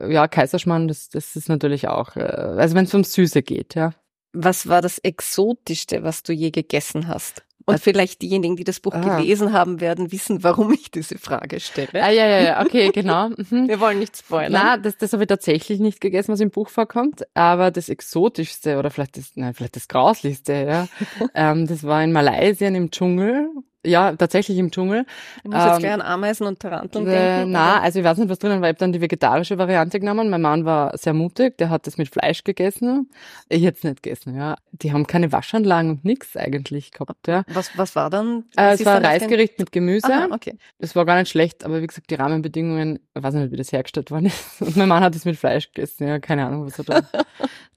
ja, 0.00 0.26
Kaiserschmarrn, 0.26 0.88
das, 0.88 1.10
das 1.10 1.36
ist 1.36 1.50
natürlich 1.50 1.88
auch, 1.88 2.16
äh, 2.16 2.20
also 2.20 2.74
wenn 2.74 2.86
es 2.86 2.94
um 2.94 3.04
Süße 3.04 3.42
geht, 3.42 3.74
ja. 3.74 3.92
Was 4.32 4.68
war 4.68 4.80
das 4.80 4.98
Exotischste, 4.98 6.02
was 6.02 6.22
du 6.22 6.32
je 6.32 6.50
gegessen 6.50 7.08
hast? 7.08 7.44
Und 7.70 7.80
vielleicht 7.80 8.22
diejenigen, 8.22 8.56
die 8.56 8.64
das 8.64 8.80
Buch 8.80 8.94
ah. 8.94 9.00
gelesen 9.00 9.52
haben, 9.52 9.80
werden 9.80 10.12
wissen, 10.12 10.42
warum 10.42 10.72
ich 10.72 10.90
diese 10.90 11.18
Frage 11.18 11.60
stelle. 11.60 11.88
Ah, 11.94 12.10
ja, 12.10 12.26
ja, 12.26 12.40
ja, 12.40 12.60
okay, 12.62 12.90
genau. 12.94 13.30
Mhm. 13.30 13.68
Wir 13.68 13.80
wollen 13.80 13.98
nicht 13.98 14.16
spoilern. 14.16 14.52
Na, 14.52 14.76
das, 14.76 14.96
das 14.96 15.12
habe 15.12 15.24
ich 15.24 15.28
tatsächlich 15.28 15.80
nicht 15.80 16.00
gegessen, 16.00 16.32
was 16.32 16.40
im 16.40 16.50
Buch 16.50 16.68
vorkommt. 16.68 17.24
Aber 17.34 17.70
das 17.70 17.88
Exotischste 17.88 18.78
oder 18.78 18.90
vielleicht 18.90 19.16
das, 19.16 19.32
nein, 19.34 19.54
vielleicht 19.54 19.76
das 19.76 19.88
Grauslichste, 19.88 20.52
ja, 20.52 20.88
ähm, 21.34 21.66
das 21.66 21.84
war 21.84 22.02
in 22.02 22.12
Malaysia 22.12 22.68
im 22.68 22.90
Dschungel 22.90 23.50
ja, 23.84 24.14
tatsächlich 24.14 24.58
im 24.58 24.70
Dschungel. 24.70 25.06
Du 25.42 25.50
musst 25.50 25.62
ähm, 25.62 25.68
jetzt 25.68 25.78
gleich 25.80 25.92
an 25.92 26.02
Ameisen 26.02 26.46
und 26.46 26.60
Taranteln 26.60 27.06
äh, 27.06 27.10
denken. 27.10 27.52
Na, 27.52 27.76
oder? 27.76 27.82
also 27.82 27.98
ich 27.98 28.04
weiß 28.04 28.18
nicht, 28.18 28.28
was 28.28 28.38
drinnen 28.38 28.60
war. 28.60 28.68
Ich 28.68 28.74
habe 28.74 28.78
dann 28.78 28.92
die 28.92 29.00
vegetarische 29.00 29.56
Variante 29.56 29.98
genommen. 29.98 30.28
Mein 30.28 30.42
Mann 30.42 30.64
war 30.66 30.96
sehr 30.98 31.14
mutig, 31.14 31.56
der 31.56 31.70
hat 31.70 31.86
das 31.86 31.96
mit 31.96 32.08
Fleisch 32.08 32.44
gegessen. 32.44 33.10
Ich 33.48 33.64
hätte 33.64 33.78
es 33.78 33.84
nicht 33.84 34.02
gegessen, 34.02 34.36
ja. 34.36 34.56
Die 34.72 34.92
haben 34.92 35.06
keine 35.06 35.32
Waschanlagen 35.32 35.90
und 35.90 36.04
nichts 36.04 36.36
eigentlich 36.36 36.90
gehabt, 36.90 37.26
ja. 37.26 37.44
Was, 37.48 37.70
was 37.76 37.96
war 37.96 38.10
dann? 38.10 38.44
Äh, 38.56 38.74
es 38.74 38.84
war 38.84 38.96
ein 38.96 39.04
Reisgericht 39.04 39.58
mit 39.58 39.72
Gemüse. 39.72 40.12
Aha, 40.12 40.28
okay. 40.30 40.58
Es 40.78 40.94
war 40.94 41.06
gar 41.06 41.18
nicht 41.18 41.30
schlecht, 41.30 41.64
aber 41.64 41.80
wie 41.80 41.86
gesagt, 41.86 42.10
die 42.10 42.16
Rahmenbedingungen, 42.16 43.00
ich 43.14 43.22
weiß 43.22 43.32
nicht, 43.34 43.50
wie 43.50 43.56
das 43.56 43.72
hergestellt 43.72 44.10
worden 44.10 44.26
ist. 44.26 44.60
Und 44.60 44.76
mein 44.76 44.88
Mann 44.88 45.02
hat 45.02 45.14
es 45.16 45.24
mit 45.24 45.36
Fleisch 45.36 45.72
gegessen, 45.72 46.06
ja. 46.06 46.18
Keine 46.18 46.46
Ahnung, 46.46 46.66
was 46.66 46.78
er 46.78 46.84
da... 46.84 47.00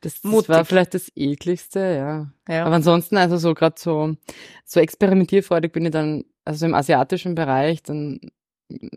Das, 0.01 0.19
das 0.21 0.49
war 0.49 0.65
vielleicht 0.65 0.95
das 0.95 1.09
ekligste, 1.15 1.79
ja. 1.79 2.27
Ja. 2.47 2.65
Aber 2.65 2.75
ansonsten, 2.75 3.17
also 3.17 3.37
so 3.37 3.53
gerade 3.53 3.75
so, 3.77 4.15
so 4.65 4.79
experimentierfreudig 4.79 5.71
bin 5.71 5.85
ich 5.85 5.91
dann, 5.91 6.25
also 6.45 6.65
im 6.65 6.73
asiatischen 6.73 7.35
Bereich, 7.35 7.83
dann, 7.83 8.19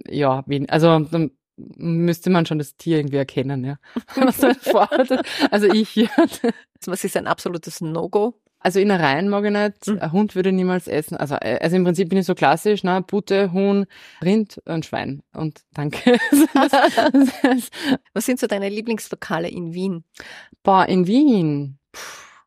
ja, 0.08 0.44
also 0.68 0.98
dann 1.00 1.30
müsste 1.56 2.30
man 2.30 2.46
schon 2.46 2.58
das 2.58 2.76
Tier 2.76 2.98
irgendwie 2.98 3.16
erkennen, 3.16 3.64
ja. 3.64 3.78
also 5.50 5.66
ich 5.72 5.88
hier. 5.88 6.10
Was 6.84 7.04
ist 7.04 7.16
ein 7.16 7.26
absolutes 7.26 7.80
No-Go? 7.80 8.34
Also 8.66 8.80
Innereien 8.80 9.28
mag 9.28 9.44
ich 9.44 9.52
nicht. 9.52 9.86
Mhm. 9.86 10.00
Ein 10.00 10.12
Hund 10.12 10.34
würde 10.34 10.48
ich 10.48 10.54
niemals 10.56 10.88
essen. 10.88 11.16
Also, 11.16 11.36
äh, 11.36 11.58
also 11.62 11.76
im 11.76 11.84
Prinzip 11.84 12.08
bin 12.08 12.18
ich 12.18 12.26
so 12.26 12.34
klassisch, 12.34 12.82
ne? 12.82 13.00
Pute, 13.00 13.52
Huhn, 13.52 13.86
Rind 14.24 14.60
und 14.64 14.84
Schwein. 14.84 15.22
Und 15.32 15.60
danke. 15.72 16.18
Was 18.12 18.26
sind 18.26 18.40
so 18.40 18.48
deine 18.48 18.68
Lieblingslokale 18.68 19.48
in 19.48 19.72
Wien? 19.72 20.02
Boah, 20.64 20.88
in 20.88 21.06
Wien. 21.06 21.78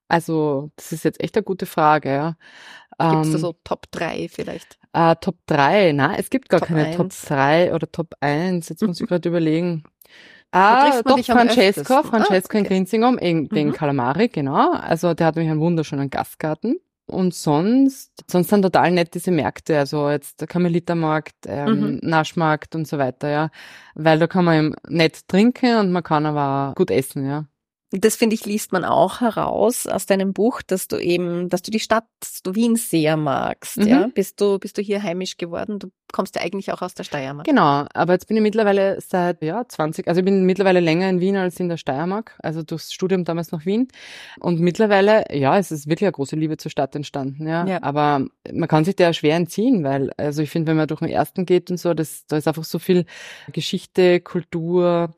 Also, 0.10 0.72
das 0.76 0.92
ist 0.92 1.06
jetzt 1.06 1.22
echt 1.22 1.38
eine 1.38 1.44
gute 1.44 1.66
Frage, 1.66 2.10
ja. 2.10 2.28
Gibt 3.00 3.26
es 3.26 3.32
da 3.32 3.36
ähm, 3.36 3.38
so 3.38 3.56
Top 3.64 3.86
3 3.92 4.28
vielleicht? 4.30 4.78
Äh, 4.92 5.16
Top 5.22 5.38
3, 5.46 5.94
na, 5.94 6.18
es 6.18 6.30
gibt 6.30 6.50
gar 6.50 6.60
Top 6.60 6.68
keine 6.68 6.86
1. 6.88 6.98
Top 6.98 7.12
3 7.28 7.74
oder 7.74 7.90
Top 7.90 8.16
1. 8.20 8.68
Jetzt 8.68 8.82
muss 8.86 9.00
ich 9.00 9.08
gerade 9.08 9.30
überlegen. 9.30 9.84
Ah, 10.52 11.02
doch, 11.04 11.24
Francesco, 11.24 12.02
Francesco 12.04 12.28
ah, 12.28 12.44
okay. 12.44 12.58
in 12.58 12.64
Grinzingum, 12.64 13.18
den 13.18 13.68
mhm. 13.68 13.72
Calamari, 13.72 14.30
genau. 14.30 14.72
Also 14.74 15.14
der 15.14 15.28
hat 15.28 15.36
nämlich 15.36 15.52
einen 15.52 15.62
wunderschönen 15.62 16.10
Gastgarten. 16.10 16.80
Und 17.06 17.34
sonst, 17.34 18.12
sonst 18.30 18.50
sind 18.50 18.62
total 18.62 18.92
nett 18.92 19.14
diese 19.16 19.32
Märkte, 19.32 19.78
also 19.78 20.10
jetzt 20.10 20.42
der 20.42 20.48
Karmelitermarkt, 20.48 21.36
ähm, 21.48 21.80
mhm. 21.80 22.00
Naschmarkt 22.04 22.76
und 22.76 22.88
so 22.88 22.98
weiter, 22.98 23.30
ja. 23.30 23.50
Weil 23.96 24.20
da 24.20 24.28
kann 24.28 24.46
man 24.46 24.58
eben 24.58 24.76
nett 24.88 25.28
trinken 25.28 25.78
und 25.78 25.92
man 25.92 26.04
kann 26.04 26.26
aber 26.26 26.74
gut 26.76 26.92
essen, 26.92 27.28
ja. 27.28 27.46
Das 27.92 28.16
finde 28.16 28.36
ich, 28.36 28.46
liest 28.46 28.72
man 28.72 28.86
auch 28.86 29.20
heraus 29.20 29.88
aus 29.88 30.06
deinem 30.06 30.34
Buch, 30.34 30.62
dass 30.62 30.88
du 30.88 30.98
eben, 30.98 31.50
dass 31.50 31.64
du 31.64 31.72
die 31.72 31.80
Stadt, 31.80 32.06
du 32.44 32.54
Wien 32.54 32.76
sehr 32.76 33.18
magst, 33.18 33.78
mhm. 33.78 33.88
ja. 33.88 34.08
Bist 34.14 34.40
du, 34.42 34.60
bist 34.60 34.78
du 34.78 34.82
hier 34.82 35.02
heimisch 35.02 35.38
geworden? 35.38 35.80
Du 35.80 35.90
kommst 36.12 36.36
ja 36.36 36.42
eigentlich 36.42 36.72
auch 36.72 36.82
aus 36.82 36.94
der 36.94 37.04
Steiermark. 37.04 37.48
Genau, 37.48 37.86
aber 37.94 38.14
jetzt 38.14 38.28
bin 38.28 38.38
ich 38.38 38.44
mittlerweile 38.44 39.00
seit, 39.02 39.42
ja, 39.42 39.68
20, 39.68 40.08
also 40.08 40.20
ich 40.20 40.26
bin 40.26 40.46
mittlerweile 40.46 40.80
länger 40.80 41.10
in 41.10 41.20
Wien 41.20 41.36
als 41.36 41.60
in 41.60 41.70
der 41.70 41.78
Steiermark, 41.78 42.36
also 42.40 42.64
durchs 42.64 42.94
Studium 42.94 43.26
damals 43.26 43.52
noch 43.52 43.66
Wien. 43.66 43.88
Und 44.40 44.60
mittlerweile, 44.60 45.26
ja, 45.36 45.58
es 45.58 45.72
ist 45.72 45.88
wirklich 45.88 46.08
eine 46.08 46.12
große 46.12 46.36
Liebe 46.36 46.58
zur 46.58 46.72
Stadt 46.72 46.96
entstanden, 46.96 47.48
ja. 47.48 47.66
ja. 47.66 47.82
Aber 47.82 48.26
man 48.52 48.68
kann 48.68 48.86
sich 48.86 48.96
der 48.96 49.14
schwer 49.14 49.36
entziehen, 49.36 49.84
weil, 49.84 50.12
also 50.18 50.42
ich 50.44 50.50
finde, 50.50 50.70
wenn 50.70 50.78
man 50.78 50.88
durch 50.88 51.00
den 51.00 51.10
ersten 51.10 51.46
geht 51.46 51.72
und 51.72 51.78
so, 51.78 51.94
das, 51.94 52.26
da 52.28 52.38
ist 52.38 52.48
einfach 52.48 52.64
so 52.64 52.78
viel 52.78 53.06
Geschichte, 53.52 54.20
Kultur, 54.20 55.16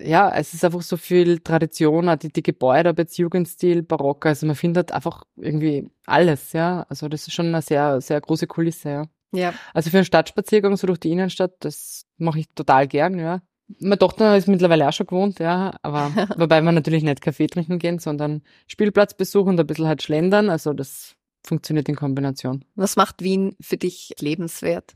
ja, 0.00 0.30
es 0.34 0.54
ist 0.54 0.64
einfach 0.64 0.82
so 0.82 0.96
viel 0.96 1.40
Tradition, 1.40 2.08
die, 2.16 2.32
die 2.32 2.42
Gebäude, 2.42 2.90
ob 2.90 2.98
jetzt 2.98 3.18
Jugendstil, 3.18 3.82
Barock, 3.82 4.26
also 4.26 4.46
man 4.46 4.56
findet 4.56 4.92
einfach 4.92 5.24
irgendwie 5.36 5.90
alles, 6.06 6.52
ja. 6.52 6.86
Also 6.88 7.08
das 7.08 7.26
ist 7.26 7.34
schon 7.34 7.46
eine 7.46 7.62
sehr, 7.62 8.00
sehr 8.00 8.20
große 8.20 8.46
Kulisse, 8.46 8.90
ja. 8.90 9.04
Ja. 9.32 9.54
Also 9.72 9.90
für 9.90 9.98
einen 9.98 10.04
Stadtspaziergang 10.04 10.76
so 10.76 10.86
durch 10.86 11.00
die 11.00 11.10
Innenstadt, 11.10 11.52
das 11.60 12.06
mache 12.18 12.40
ich 12.40 12.48
total 12.54 12.86
gern, 12.86 13.18
ja. 13.18 13.42
Meine 13.80 13.98
Tochter 13.98 14.36
ist 14.36 14.46
mittlerweile 14.46 14.88
auch 14.88 14.92
schon 14.92 15.06
gewohnt, 15.06 15.38
ja, 15.38 15.74
aber 15.82 16.10
wobei 16.36 16.60
wir 16.60 16.72
natürlich 16.72 17.02
nicht 17.02 17.20
Kaffee 17.20 17.46
trinken 17.46 17.78
gehen, 17.78 17.98
sondern 17.98 18.42
Spielplatz 18.66 19.14
besuchen 19.14 19.50
und 19.50 19.60
ein 19.60 19.66
bisschen 19.66 19.86
halt 19.88 20.02
schlendern, 20.02 20.50
also 20.50 20.72
das 20.72 21.16
funktioniert 21.42 21.88
in 21.88 21.96
Kombination. 21.96 22.64
Was 22.74 22.96
macht 22.96 23.22
Wien 23.22 23.56
für 23.60 23.76
dich 23.76 24.14
lebenswert? 24.18 24.94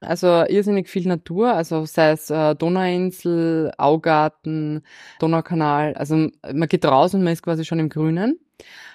Also 0.00 0.44
irrsinnig 0.48 0.88
viel 0.88 1.06
Natur, 1.06 1.52
also 1.54 1.84
sei 1.84 2.10
es 2.10 2.30
äh, 2.30 2.54
Donauinsel, 2.54 3.72
Augarten, 3.78 4.82
Donaukanal. 5.20 5.94
Also 5.94 6.28
man 6.52 6.68
geht 6.68 6.84
raus 6.84 7.14
und 7.14 7.22
man 7.22 7.32
ist 7.32 7.42
quasi 7.42 7.64
schon 7.64 7.78
im 7.78 7.88
Grünen. 7.88 8.38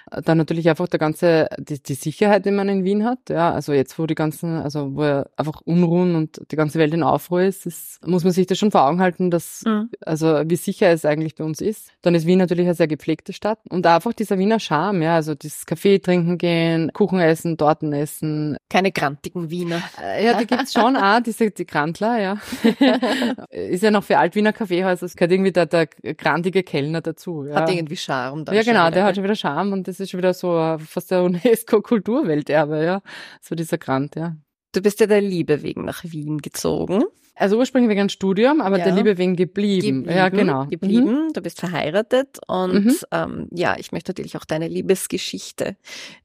Dann 0.09 0.37
natürlich 0.37 0.69
einfach 0.69 0.87
der 0.87 0.99
ganze, 0.99 1.49
die, 1.57 1.81
die 1.81 1.93
Sicherheit, 1.93 2.45
die 2.45 2.51
man 2.51 2.69
in 2.69 2.83
Wien 2.83 3.05
hat. 3.05 3.29
Ja, 3.29 3.51
also 3.51 3.73
jetzt, 3.73 3.99
wo 3.99 4.05
die 4.05 4.15
ganzen, 4.15 4.57
also 4.57 4.95
wo 4.95 5.03
ja 5.03 5.25
einfach 5.35 5.61
Unruhen 5.65 6.15
und 6.15 6.41
die 6.51 6.55
ganze 6.55 6.79
Welt 6.79 6.93
in 6.93 7.03
Aufruhr 7.03 7.41
ist, 7.41 7.65
ist 7.65 8.05
muss 8.05 8.23
man 8.23 8.31
sich 8.33 8.47
das 8.47 8.57
schon 8.57 8.71
vor 8.71 8.85
Augen 8.87 9.01
halten, 9.01 9.31
dass, 9.31 9.63
mhm. 9.65 9.89
also 10.05 10.41
wie 10.45 10.55
sicher 10.55 10.89
es 10.89 11.03
eigentlich 11.05 11.35
bei 11.35 11.43
uns 11.43 11.61
ist. 11.61 11.91
Dann 12.01 12.15
ist 12.15 12.25
Wien 12.25 12.39
natürlich 12.39 12.65
eine 12.65 12.75
sehr 12.75 12.87
gepflegte 12.87 13.33
Stadt. 13.33 13.59
Und 13.69 13.85
einfach 13.85 14.13
dieser 14.13 14.37
Wiener 14.37 14.59
Charme, 14.59 15.01
ja, 15.01 15.15
also 15.15 15.35
dieses 15.35 15.65
Kaffee 15.65 15.99
trinken 15.99 16.37
gehen, 16.37 16.91
Kuchen 16.93 17.19
essen, 17.19 17.57
Torten 17.57 17.91
essen. 17.93 18.57
Keine 18.69 18.91
grantigen 18.91 19.49
Wiener. 19.49 19.81
Äh, 20.01 20.25
ja, 20.25 20.37
die 20.37 20.47
gibt's 20.47 20.73
schon 20.73 20.95
auch, 20.95 21.19
diese, 21.19 21.51
die 21.51 21.65
Grantler, 21.65 22.19
ja. 22.19 22.37
ist 23.49 23.83
ja 23.83 23.91
noch 23.91 24.03
für 24.03 24.17
Altwiener 24.17 24.53
Kaffeehäuser, 24.53 25.05
es 25.05 25.15
gehört 25.15 25.31
irgendwie 25.31 25.51
der, 25.51 25.65
der 25.65 25.87
grantige 25.87 26.63
Kellner 26.63 27.01
dazu. 27.01 27.45
Ja. 27.45 27.55
Hat 27.55 27.69
irgendwie 27.69 27.97
Charme. 27.97 28.45
Dann 28.45 28.55
ja, 28.55 28.63
genau, 28.63 28.89
der 28.89 29.03
hat 29.03 29.15
schon 29.15 29.23
wieder 29.23 29.35
Charme 29.35 29.73
und 29.73 29.87
das 29.87 29.96
das 29.97 30.05
ist 30.05 30.11
schon 30.11 30.19
wieder 30.19 30.33
so 30.33 30.77
fast 30.79 31.11
der 31.11 31.23
UNESCO-Kulturwelterbe, 31.23 32.83
ja. 32.83 33.01
So 33.41 33.55
dieser 33.55 33.77
Grant, 33.77 34.15
ja. 34.15 34.35
Du 34.73 34.81
bist 34.81 34.99
ja 34.99 35.07
der 35.07 35.21
Liebe 35.21 35.63
wegen 35.63 35.85
nach 35.85 36.03
Wien 36.03 36.39
gezogen. 36.39 37.03
Also 37.35 37.57
ursprünglich 37.57 37.89
wegen 37.89 38.01
ein 38.01 38.09
Studium, 38.09 38.61
aber 38.61 38.79
ja. 38.79 38.85
der 38.85 38.93
Liebe 38.93 39.17
wegen 39.17 39.35
geblieben. 39.35 40.03
geblieben. 40.03 40.17
Ja, 40.17 40.29
genau. 40.29 40.65
Geblieben. 40.65 41.27
Mhm. 41.27 41.33
Du 41.33 41.41
bist 41.41 41.59
verheiratet 41.59 42.39
und 42.47 42.85
mhm. 42.85 42.95
ähm, 43.11 43.47
ja, 43.51 43.75
ich 43.77 43.91
möchte 43.91 44.11
natürlich 44.11 44.37
auch 44.37 44.45
deine 44.45 44.67
Liebesgeschichte 44.67 45.77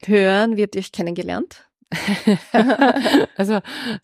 hören. 0.04 0.56
Wie 0.56 0.62
habt 0.62 0.74
ihr 0.74 0.80
euch 0.80 0.92
kennengelernt? 0.92 1.66
also 3.36 3.60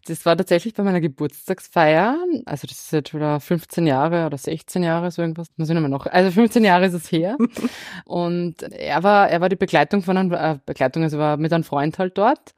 das 0.06 0.26
war 0.26 0.36
tatsächlich 0.36 0.74
bei 0.74 0.82
meiner 0.82 1.00
Geburtstagsfeier. 1.00 2.16
Also 2.44 2.66
das 2.66 2.78
ist 2.78 2.92
jetzt 2.92 3.14
wieder 3.14 3.40
15 3.40 3.86
Jahre 3.86 4.26
oder 4.26 4.36
16 4.36 4.82
Jahre, 4.82 5.10
so 5.10 5.22
irgendwas. 5.22 5.48
Muss 5.56 5.68
ich 5.68 5.74
nochmal 5.74 5.90
noch. 5.90 6.06
Also 6.06 6.30
15 6.30 6.64
Jahre 6.64 6.86
ist 6.86 6.94
es 6.94 7.10
her. 7.10 7.36
Und 8.04 8.62
er 8.62 9.02
war, 9.02 9.28
er 9.28 9.40
war 9.40 9.48
die 9.48 9.56
Begleitung 9.56 10.02
von 10.02 10.16
einem, 10.16 10.32
äh, 10.32 10.58
Begleitung, 10.64 11.02
also 11.02 11.18
war 11.18 11.36
mit 11.36 11.52
einem 11.52 11.64
Freund 11.64 11.98
halt 11.98 12.18
dort. 12.18 12.54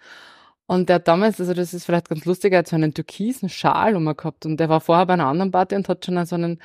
Und 0.66 0.88
der 0.88 0.96
hat 0.96 1.08
damals, 1.08 1.40
also 1.40 1.52
das 1.52 1.74
ist 1.74 1.84
vielleicht 1.84 2.08
ganz 2.08 2.24
lustig, 2.24 2.52
er 2.52 2.60
hat 2.60 2.68
so 2.68 2.76
einen 2.76 2.94
türkisen 2.94 3.48
Schal 3.48 3.96
um 3.96 4.04
gehabt 4.16 4.46
und 4.46 4.58
der 4.58 4.68
war 4.68 4.80
vorher 4.80 5.04
bei 5.04 5.14
einer 5.14 5.26
anderen 5.26 5.50
Party 5.50 5.74
und 5.74 5.88
hat 5.88 6.04
schon 6.04 6.24
so 6.24 6.36
einen 6.36 6.60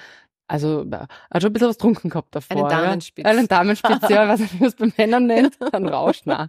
also 0.48 0.86
er 0.90 1.08
hat 1.32 1.42
schon 1.42 1.50
ein 1.50 1.54
bisschen 1.54 1.70
was 1.70 1.78
trunken 1.78 2.10
gehabt 2.10 2.36
davor. 2.36 2.56
Einen 2.56 2.70
Damenspitz. 2.70 3.26
Ja. 3.26 3.32
Einen 3.32 3.48
Damenspitz, 3.48 4.10
ja, 4.10 4.28
weiß 4.28 4.40
nicht, 4.42 4.54
wie 4.54 4.60
man 4.60 4.68
es 4.68 4.76
bei 4.76 4.92
Männern 4.98 5.26
nennt. 5.26 5.58
Ein 5.74 5.88
Rausch, 5.88 6.22
nein. 6.26 6.48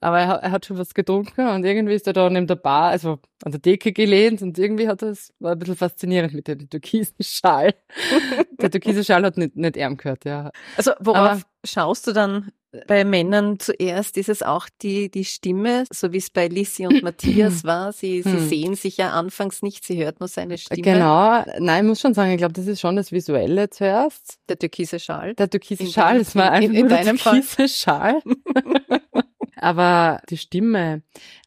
Aber 0.00 0.18
er, 0.18 0.34
er, 0.36 0.50
hat 0.50 0.64
schon 0.64 0.78
was 0.78 0.94
getrunken 0.94 1.48
und 1.48 1.64
irgendwie 1.64 1.94
ist 1.94 2.06
er 2.06 2.14
da 2.14 2.30
neben 2.30 2.46
der 2.46 2.56
Bar, 2.56 2.90
also 2.90 3.18
an 3.44 3.52
der 3.52 3.60
Decke 3.60 3.92
gelehnt 3.92 4.40
und 4.40 4.58
irgendwie 4.58 4.88
hat 4.88 5.02
das, 5.02 5.34
war 5.40 5.52
ein 5.52 5.58
bisschen 5.58 5.76
faszinierend 5.76 6.32
mit 6.32 6.48
dem 6.48 6.70
türkisen 6.70 7.16
Schal. 7.20 7.74
der 8.60 8.70
türkise 8.70 9.04
Schal 9.04 9.24
hat 9.24 9.36
nicht, 9.36 9.56
nicht 9.56 9.76
ärm 9.76 9.98
gehört, 9.98 10.24
ja. 10.24 10.50
Also 10.76 10.92
worauf 11.00 11.18
Aber, 11.18 11.40
schaust 11.64 12.06
du 12.06 12.12
dann 12.12 12.50
bei 12.86 13.04
Männern 13.04 13.58
zuerst 13.58 14.16
ist 14.16 14.28
es 14.28 14.42
auch 14.42 14.68
die, 14.82 15.10
die 15.10 15.24
Stimme, 15.24 15.84
so 15.92 16.12
wie 16.12 16.18
es 16.18 16.30
bei 16.30 16.48
Lissi 16.48 16.86
und 16.86 17.02
Matthias 17.02 17.64
war. 17.64 17.92
Sie, 17.92 18.22
sie 18.22 18.32
hm. 18.32 18.48
sehen 18.48 18.74
sich 18.74 18.96
ja 18.96 19.10
anfangs 19.10 19.62
nicht, 19.62 19.84
sie 19.84 20.02
hört 20.02 20.20
nur 20.20 20.28
seine 20.28 20.58
Stimme. 20.58 20.82
Genau, 20.82 21.44
nein, 21.58 21.84
ich 21.84 21.88
muss 21.88 22.00
schon 22.00 22.14
sagen, 22.14 22.32
ich 22.32 22.38
glaube, 22.38 22.54
das 22.54 22.66
ist 22.66 22.80
schon 22.80 22.96
das 22.96 23.12
Visuelle 23.12 23.70
zuerst. 23.70 24.38
Der 24.48 24.58
türkise 24.58 24.98
Schal. 24.98 25.34
Der 25.34 25.48
türkise 25.48 25.86
Schal, 25.86 26.18
das 26.18 26.34
war 26.34 26.50
einfach 26.50 26.70
in, 26.70 26.74
in 26.74 26.86
nur 26.86 26.96
der 26.96 27.04
türkise 27.04 27.42
Fall. 27.42 27.68
Schal. 27.68 28.22
Aber 29.56 30.20
die 30.28 30.36
Stimme, 30.36 31.02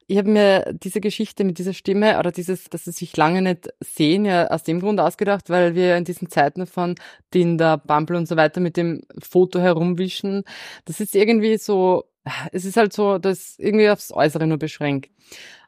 ich 0.08 0.18
habe 0.18 0.30
mir 0.30 0.74
diese 0.74 1.02
Geschichte 1.02 1.44
mit 1.44 1.60
dieser 1.60 1.74
Stimme 1.74 2.18
oder 2.18 2.32
dieses, 2.32 2.70
dass 2.70 2.86
sie 2.86 2.92
sich 2.92 3.16
lange 3.18 3.42
nicht 3.42 3.70
sehen, 3.82 4.24
ja 4.24 4.48
aus 4.48 4.64
dem 4.64 4.80
Grund 4.80 5.00
ausgedacht, 5.02 5.50
weil 5.50 5.76
wir 5.76 5.98
in 5.98 6.06
diesen 6.06 6.30
Zeiten 6.30 6.66
von 6.66 6.96
Tinder, 7.30 7.78
Bumble 7.78 8.16
und 8.16 8.28
so 8.28 8.38
weiter 8.38 8.62
mit 8.62 8.78
dem 8.78 9.02
Foto 9.22 9.60
herumwischen. 9.60 10.44
Das 10.86 11.02
ist 11.02 11.14
irgendwie 11.14 11.58
so, 11.58 12.06
es 12.54 12.64
ist 12.64 12.78
halt 12.78 12.94
so, 12.94 13.18
das 13.18 13.56
irgendwie 13.60 13.90
aufs 13.90 14.12
Äußere 14.14 14.48
nur 14.48 14.58
beschränkt. 14.58 15.10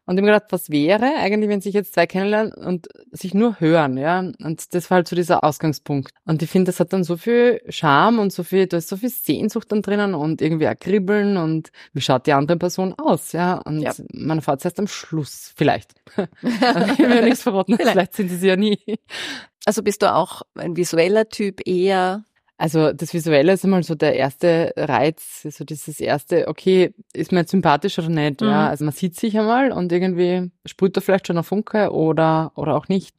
Und 0.10 0.18
ich 0.18 0.24
habe 0.24 0.32
gedacht, 0.32 0.52
was 0.52 0.72
wäre 0.72 1.18
eigentlich, 1.20 1.52
wenn 1.52 1.62
sich 1.62 1.76
jetzt 1.76 1.94
zwei 1.94 2.08
kennenlernen 2.08 2.52
und 2.52 2.88
sich 3.12 3.36
nur 3.36 3.60
hören, 3.60 3.96
ja? 3.96 4.22
Und 4.44 4.74
das 4.74 4.90
war 4.90 4.96
halt 4.96 5.08
so 5.08 5.16
dieser 5.16 5.44
Ausgangspunkt. 5.44 6.10
Und 6.26 6.42
ich 6.42 6.50
finde, 6.50 6.72
das 6.72 6.80
hat 6.80 6.94
dann 6.94 7.04
so 7.04 7.16
viel 7.16 7.62
Charme 7.70 8.18
und 8.18 8.34
so 8.34 8.42
viel, 8.42 8.66
da 8.66 8.78
ist 8.78 8.90
so 8.90 8.98
viel 8.98 9.12
Sehnsucht 9.12 9.72
dann 9.72 9.84
drinnen 9.84 10.16
und 10.16 10.42
irgendwie 10.42 10.66
ein 10.66 10.80
Kribbeln 10.80 11.38
und 11.38 11.72
wie 11.94 12.02
schaut 12.02 12.26
die 12.26 12.34
andere 12.34 12.58
Person 12.58 12.96
aus, 12.98 13.34
ja? 13.34 13.60
Und 13.60 13.82
ja. 13.82 13.94
man 14.12 14.40
erfahrt 14.40 14.62
es 14.62 14.66
erst 14.66 14.80
am 14.80 14.88
Schluss, 14.88 15.54
vielleicht. 15.56 15.94
ich 16.42 16.98
will 16.98 17.16
ja 17.16 17.22
nichts 17.22 17.44
verraten, 17.44 17.76
vielleicht. 17.78 17.92
vielleicht 17.92 18.16
sind 18.16 18.30
sie 18.30 18.38
es 18.38 18.44
ja 18.44 18.56
nie. 18.56 18.80
Also 19.66 19.84
bist 19.84 20.02
du 20.02 20.12
auch 20.12 20.42
ein 20.56 20.76
visueller 20.76 21.30
Typ 21.30 21.68
eher 21.68 22.24
also 22.60 22.92
das 22.92 23.14
Visuelle 23.14 23.54
ist 23.54 23.64
immer 23.64 23.82
so 23.84 23.96
der 23.96 24.16
erste 24.18 24.74
Reiz, 24.76 25.44
so 25.50 25.64
dieses 25.64 26.02
erste, 26.02 26.50
okay, 26.50 26.94
ist 27.14 27.32
mir 27.32 27.40
jetzt 27.40 27.52
sympathisch 27.52 27.98
oder 27.98 28.10
nicht? 28.10 28.42
Mhm. 28.42 28.48
Ja, 28.48 28.68
also 28.68 28.84
man 28.84 28.94
sieht 28.94 29.16
sich 29.16 29.40
einmal 29.40 29.72
und 29.72 29.94
irgendwie 29.94 30.52
sprüht 30.66 30.98
da 30.98 31.02
vielleicht 31.02 31.28
schon 31.28 31.38
ein 31.38 31.46
Funke 31.46 31.92
oder 31.92 32.52
oder 32.56 32.76
auch 32.76 32.90
nicht. 32.90 33.16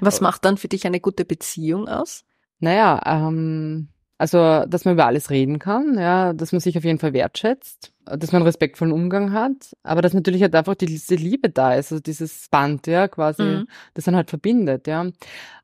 Was 0.00 0.22
macht 0.22 0.46
dann 0.46 0.56
für 0.56 0.68
dich 0.68 0.86
eine 0.86 0.98
gute 0.98 1.26
Beziehung 1.26 1.88
aus? 1.88 2.24
Naja, 2.58 3.00
ähm, 3.04 3.88
also 4.16 4.64
dass 4.66 4.86
man 4.86 4.94
über 4.94 5.06
alles 5.06 5.28
reden 5.28 5.58
kann, 5.58 5.98
ja, 5.98 6.32
dass 6.32 6.52
man 6.52 6.60
sich 6.60 6.78
auf 6.78 6.84
jeden 6.84 6.98
Fall 6.98 7.12
wertschätzt 7.12 7.93
dass 8.04 8.32
man 8.32 8.42
einen 8.42 8.46
respektvollen 8.46 8.92
Umgang 8.92 9.32
hat, 9.32 9.74
aber 9.82 10.02
dass 10.02 10.14
natürlich 10.14 10.42
halt 10.42 10.54
einfach 10.54 10.74
diese 10.74 11.14
Liebe 11.14 11.50
da 11.50 11.74
ist, 11.74 11.92
also 11.92 12.02
dieses 12.02 12.48
Band, 12.50 12.86
ja, 12.86 13.08
quasi, 13.08 13.42
mhm. 13.42 13.68
das 13.94 14.04
dann 14.04 14.16
halt 14.16 14.30
verbindet, 14.30 14.86
ja. 14.86 15.06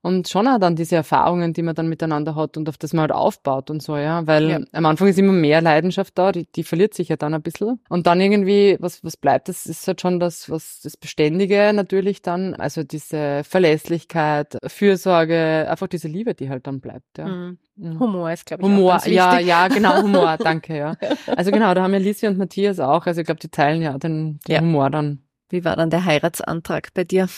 Und 0.02 0.28
schon 0.28 0.48
auch 0.48 0.58
dann 0.58 0.76
diese 0.76 0.96
Erfahrungen, 0.96 1.52
die 1.52 1.60
man 1.60 1.74
dann 1.74 1.88
miteinander 1.88 2.34
hat 2.34 2.56
und 2.56 2.68
auf 2.70 2.78
das 2.78 2.94
man 2.94 3.02
halt 3.02 3.12
aufbaut 3.12 3.68
und 3.68 3.82
so, 3.82 3.98
ja, 3.98 4.26
weil 4.26 4.48
ja. 4.48 4.60
am 4.72 4.86
Anfang 4.86 5.08
ist 5.08 5.18
immer 5.18 5.32
mehr 5.32 5.60
Leidenschaft 5.60 6.16
da, 6.16 6.32
die, 6.32 6.46
die 6.50 6.64
verliert 6.64 6.94
sich 6.94 7.10
ja 7.10 7.16
dann 7.16 7.34
ein 7.34 7.42
bisschen. 7.42 7.80
Und 7.90 8.06
dann 8.06 8.18
irgendwie, 8.18 8.78
was, 8.80 9.04
was 9.04 9.18
bleibt, 9.18 9.48
das 9.50 9.66
ist 9.66 9.86
halt 9.86 10.00
schon 10.00 10.18
das, 10.18 10.48
was, 10.48 10.80
das 10.80 10.96
Beständige 10.96 11.72
natürlich 11.74 12.22
dann, 12.22 12.54
also 12.54 12.82
diese 12.82 13.42
Verlässlichkeit, 13.44 14.56
Fürsorge, 14.66 15.66
einfach 15.68 15.86
diese 15.86 16.08
Liebe, 16.08 16.34
die 16.34 16.48
halt 16.48 16.66
dann 16.66 16.80
bleibt, 16.80 17.18
ja. 17.18 17.26
Mhm. 17.26 17.58
mhm. 17.76 18.00
Humor 18.00 18.32
ist, 18.32 18.46
glaube 18.46 18.62
ich, 18.62 18.68
Humor, 18.68 19.06
ja, 19.06 19.38
ja, 19.38 19.68
genau, 19.68 20.02
Humor, 20.02 20.38
danke, 20.42 20.78
ja. 20.78 20.96
Also 21.26 21.50
genau, 21.50 21.74
da 21.74 21.82
haben 21.82 21.92
ja 21.92 21.98
Lisi 21.98 22.26
und 22.30 22.38
Matthias 22.38 22.80
auch. 22.80 23.06
Also 23.06 23.20
ich 23.20 23.26
glaube, 23.26 23.40
die 23.40 23.48
teilen 23.48 23.82
ja 23.82 23.96
den, 23.98 24.40
den 24.48 24.54
ja. 24.54 24.60
Humor 24.60 24.90
dann. 24.90 25.20
Wie 25.50 25.64
war 25.64 25.76
dann 25.76 25.90
der 25.90 26.04
Heiratsantrag 26.04 26.94
bei 26.94 27.04
dir? 27.04 27.28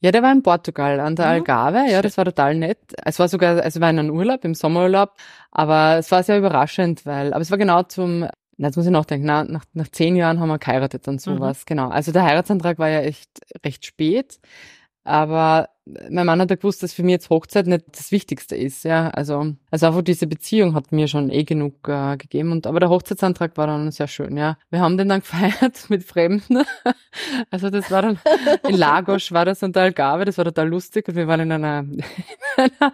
Ja, 0.00 0.10
der 0.10 0.22
war 0.22 0.32
in 0.32 0.42
Portugal 0.42 1.00
an 1.00 1.16
der 1.16 1.26
Algarve. 1.26 1.84
Ja, 1.88 2.02
das 2.02 2.16
war 2.18 2.24
total 2.24 2.54
nett. 2.54 2.78
Es 3.04 3.18
war 3.18 3.28
sogar, 3.28 3.62
also 3.62 3.80
war 3.80 3.90
in 3.90 3.98
einem 3.98 4.10
Urlaub, 4.10 4.44
im 4.44 4.54
Sommerurlaub. 4.54 5.12
Aber 5.50 5.96
es 5.98 6.10
war 6.10 6.22
sehr 6.22 6.38
überraschend, 6.38 7.06
weil, 7.06 7.32
aber 7.32 7.40
es 7.40 7.50
war 7.50 7.58
genau 7.58 7.82
zum, 7.84 8.28
jetzt 8.58 8.76
muss 8.76 8.86
ich 8.86 8.92
nachdenken, 8.92 9.26
na, 9.26 9.44
nach, 9.44 9.64
nach 9.72 9.88
zehn 9.88 10.16
Jahren 10.16 10.40
haben 10.40 10.48
wir 10.48 10.58
geheiratet 10.58 11.08
und 11.08 11.20
sowas. 11.20 11.60
Mhm. 11.60 11.64
Genau. 11.66 11.88
Also 11.88 12.12
der 12.12 12.24
Heiratsantrag 12.24 12.78
war 12.78 12.88
ja 12.88 13.00
echt 13.00 13.30
recht 13.64 13.86
spät. 13.86 14.38
Aber 15.04 15.68
mein 16.10 16.24
Mann 16.24 16.40
hat 16.40 16.48
ja 16.48 16.56
gewusst, 16.56 16.82
dass 16.82 16.94
für 16.94 17.02
mich 17.02 17.12
jetzt 17.12 17.28
Hochzeit 17.28 17.66
nicht 17.66 17.84
das 17.92 18.10
Wichtigste 18.10 18.56
ist, 18.56 18.84
ja. 18.84 19.10
Also, 19.10 19.54
also 19.70 19.86
einfach 19.86 20.02
diese 20.02 20.26
Beziehung 20.26 20.74
hat 20.74 20.92
mir 20.92 21.08
schon 21.08 21.30
eh 21.30 21.44
genug 21.44 21.86
äh, 21.88 22.16
gegeben. 22.16 22.52
Und 22.52 22.66
aber 22.66 22.80
der 22.80 22.88
Hochzeitsantrag 22.88 23.56
war 23.58 23.66
dann 23.66 23.90
sehr 23.90 24.08
schön, 24.08 24.36
ja. 24.38 24.56
Wir 24.70 24.80
haben 24.80 24.96
den 24.96 25.10
dann 25.10 25.20
gefeiert 25.20 25.88
mit 25.90 26.04
Fremden. 26.04 26.64
Also 27.50 27.70
das 27.70 27.92
war 27.92 28.02
dann 28.02 28.18
in 28.68 28.74
Lagos 28.76 29.30
war 29.30 29.44
das 29.44 29.62
und 29.62 29.76
der 29.76 29.84
Algarve, 29.84 30.24
das 30.24 30.36
war 30.36 30.44
total 30.44 30.68
lustig. 30.68 31.06
Und 31.06 31.14
wir 31.14 31.28
waren 31.28 31.40
in 31.40 31.52
einer, 31.52 31.80
in 31.80 32.02
einer, 32.56 32.92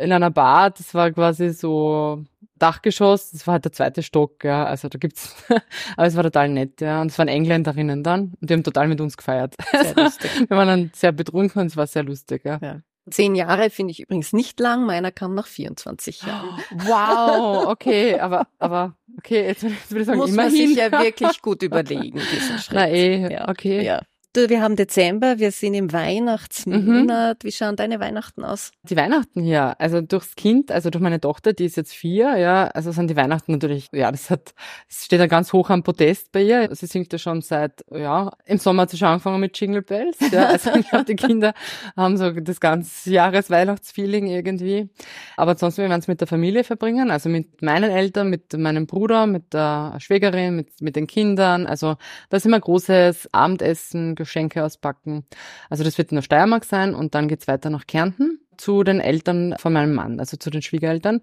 in 0.00 0.12
einer 0.12 0.30
Bar, 0.30 0.70
das 0.70 0.92
war 0.92 1.12
quasi 1.12 1.50
so 1.50 2.24
Dachgeschoss, 2.64 3.30
das 3.30 3.46
war 3.46 3.52
halt 3.52 3.66
der 3.66 3.72
zweite 3.72 4.02
Stock, 4.02 4.42
ja, 4.42 4.64
also 4.64 4.88
da 4.88 4.98
gibt's, 4.98 5.34
aber 5.98 6.06
es 6.06 6.16
war 6.16 6.22
total 6.22 6.48
nett, 6.48 6.80
ja, 6.80 7.02
und 7.02 7.10
es 7.10 7.18
waren 7.18 7.28
Engländerinnen 7.28 8.02
dann 8.02 8.32
und 8.40 8.48
die 8.48 8.54
haben 8.54 8.64
total 8.64 8.88
mit 8.88 9.02
uns 9.02 9.18
gefeiert. 9.18 9.54
Sehr 9.70 9.94
lustig. 10.02 10.30
Wir 10.48 10.56
waren 10.56 10.68
dann 10.68 10.90
sehr 10.94 11.12
betrunken 11.12 11.60
und 11.60 11.66
es 11.66 11.76
war 11.76 11.86
sehr 11.86 12.04
lustig, 12.04 12.42
ja. 12.46 12.58
ja. 12.62 12.80
Zehn 13.10 13.34
Jahre 13.34 13.68
finde 13.68 13.90
ich 13.90 14.00
übrigens 14.00 14.32
nicht 14.32 14.58
lang, 14.60 14.86
meiner 14.86 15.12
kam 15.12 15.34
nach 15.34 15.46
24 15.46 16.22
Jahren. 16.22 16.58
Wow, 16.70 17.66
okay, 17.66 18.18
aber, 18.18 18.46
aber, 18.58 18.96
okay, 19.18 19.46
jetzt, 19.46 19.62
jetzt 19.62 19.90
würde 19.90 20.00
ich 20.00 20.06
sagen, 20.06 20.18
Muss 20.18 20.30
immerhin. 20.30 20.52
man 20.52 20.68
sich 20.68 20.76
ja 20.78 20.90
wirklich 20.90 21.42
gut 21.42 21.62
überlegen, 21.62 22.18
diesen 22.32 22.58
Schritt. 22.58 22.74
Na 22.74 22.88
eh, 22.88 23.30
ja, 23.30 23.48
okay. 23.50 23.84
Ja. 23.84 24.00
Du, 24.34 24.48
wir 24.48 24.62
haben 24.62 24.74
Dezember, 24.74 25.38
wir 25.38 25.52
sind 25.52 25.74
im 25.74 25.92
Weihnachtsmonat. 25.92 27.44
Mhm. 27.44 27.46
Wie 27.46 27.52
schauen 27.52 27.76
deine 27.76 28.00
Weihnachten 28.00 28.42
aus? 28.42 28.72
Die 28.82 28.96
Weihnachten 28.96 29.40
hier, 29.40 29.80
also 29.80 30.00
durchs 30.00 30.34
Kind, 30.34 30.72
also 30.72 30.90
durch 30.90 31.00
meine 31.00 31.20
Tochter, 31.20 31.52
die 31.52 31.66
ist 31.66 31.76
jetzt 31.76 31.92
vier, 31.92 32.36
ja, 32.36 32.66
also 32.66 32.90
sind 32.90 33.08
die 33.08 33.14
Weihnachten 33.14 33.52
natürlich, 33.52 33.90
ja, 33.92 34.10
das 34.10 34.30
hat, 34.30 34.52
das 34.88 35.04
steht 35.04 35.20
da 35.20 35.28
ganz 35.28 35.52
hoch 35.52 35.70
am 35.70 35.84
Podest 35.84 36.32
bei 36.32 36.42
ihr. 36.42 36.68
Sie 36.74 36.86
singt 36.86 37.12
ja 37.12 37.18
schon 37.20 37.42
seit, 37.42 37.84
ja, 37.92 38.32
im 38.44 38.58
Sommer 38.58 38.82
hat 38.82 38.90
sie 38.90 38.96
schon 38.96 39.06
angefangen 39.06 39.38
mit 39.38 39.56
Jingle 39.56 39.82
Bells, 39.82 40.18
ja, 40.32 40.46
also 40.48 40.74
ich 40.74 40.90
glaube, 40.90 41.04
die 41.04 41.14
Kinder 41.14 41.54
haben 41.96 42.16
so 42.16 42.32
das 42.32 42.58
ganze 42.58 43.12
Jahresweihnachtsfeeling 43.12 44.26
irgendwie. 44.26 44.88
Aber 45.36 45.56
sonst, 45.56 45.78
wir 45.78 45.88
werden 45.88 46.00
es 46.00 46.08
mit 46.08 46.20
der 46.20 46.26
Familie 46.26 46.64
verbringen, 46.64 47.12
also 47.12 47.28
mit 47.28 47.62
meinen 47.62 47.92
Eltern, 47.92 48.30
mit 48.30 48.52
meinem 48.54 48.88
Bruder, 48.88 49.28
mit 49.28 49.54
der 49.54 49.94
Schwägerin, 49.98 50.56
mit, 50.56 50.82
mit 50.82 50.96
den 50.96 51.06
Kindern, 51.06 51.68
also 51.68 51.94
da 52.30 52.36
ist 52.36 52.46
immer 52.46 52.58
großes 52.58 53.28
Abendessen, 53.32 54.16
Geschenke 54.24 54.64
auspacken. 54.64 55.24
Also 55.70 55.84
das 55.84 55.98
wird 55.98 56.10
in 56.10 56.16
der 56.16 56.22
Steiermark 56.22 56.64
sein 56.64 56.94
und 56.94 57.14
dann 57.14 57.28
geht's 57.28 57.48
weiter 57.48 57.70
nach 57.70 57.86
Kärnten 57.86 58.40
zu 58.56 58.84
den 58.84 59.00
Eltern 59.00 59.54
von 59.58 59.72
meinem 59.72 59.94
Mann, 59.94 60.20
also 60.20 60.36
zu 60.36 60.50
den 60.50 60.62
Schwiegereltern. 60.62 61.22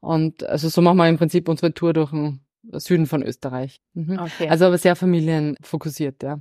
Und 0.00 0.44
also 0.44 0.68
so 0.68 0.82
machen 0.82 0.98
wir 0.98 1.08
im 1.08 1.18
Prinzip 1.18 1.48
unsere 1.48 1.72
Tour 1.72 1.92
durch 1.92 2.10
den 2.10 2.40
Süden 2.72 3.06
von 3.06 3.22
Österreich. 3.22 3.80
Mhm. 3.94 4.18
Okay. 4.18 4.48
Also 4.48 4.66
aber 4.66 4.78
sehr 4.78 4.96
familienfokussiert, 4.96 6.22
ja. 6.22 6.40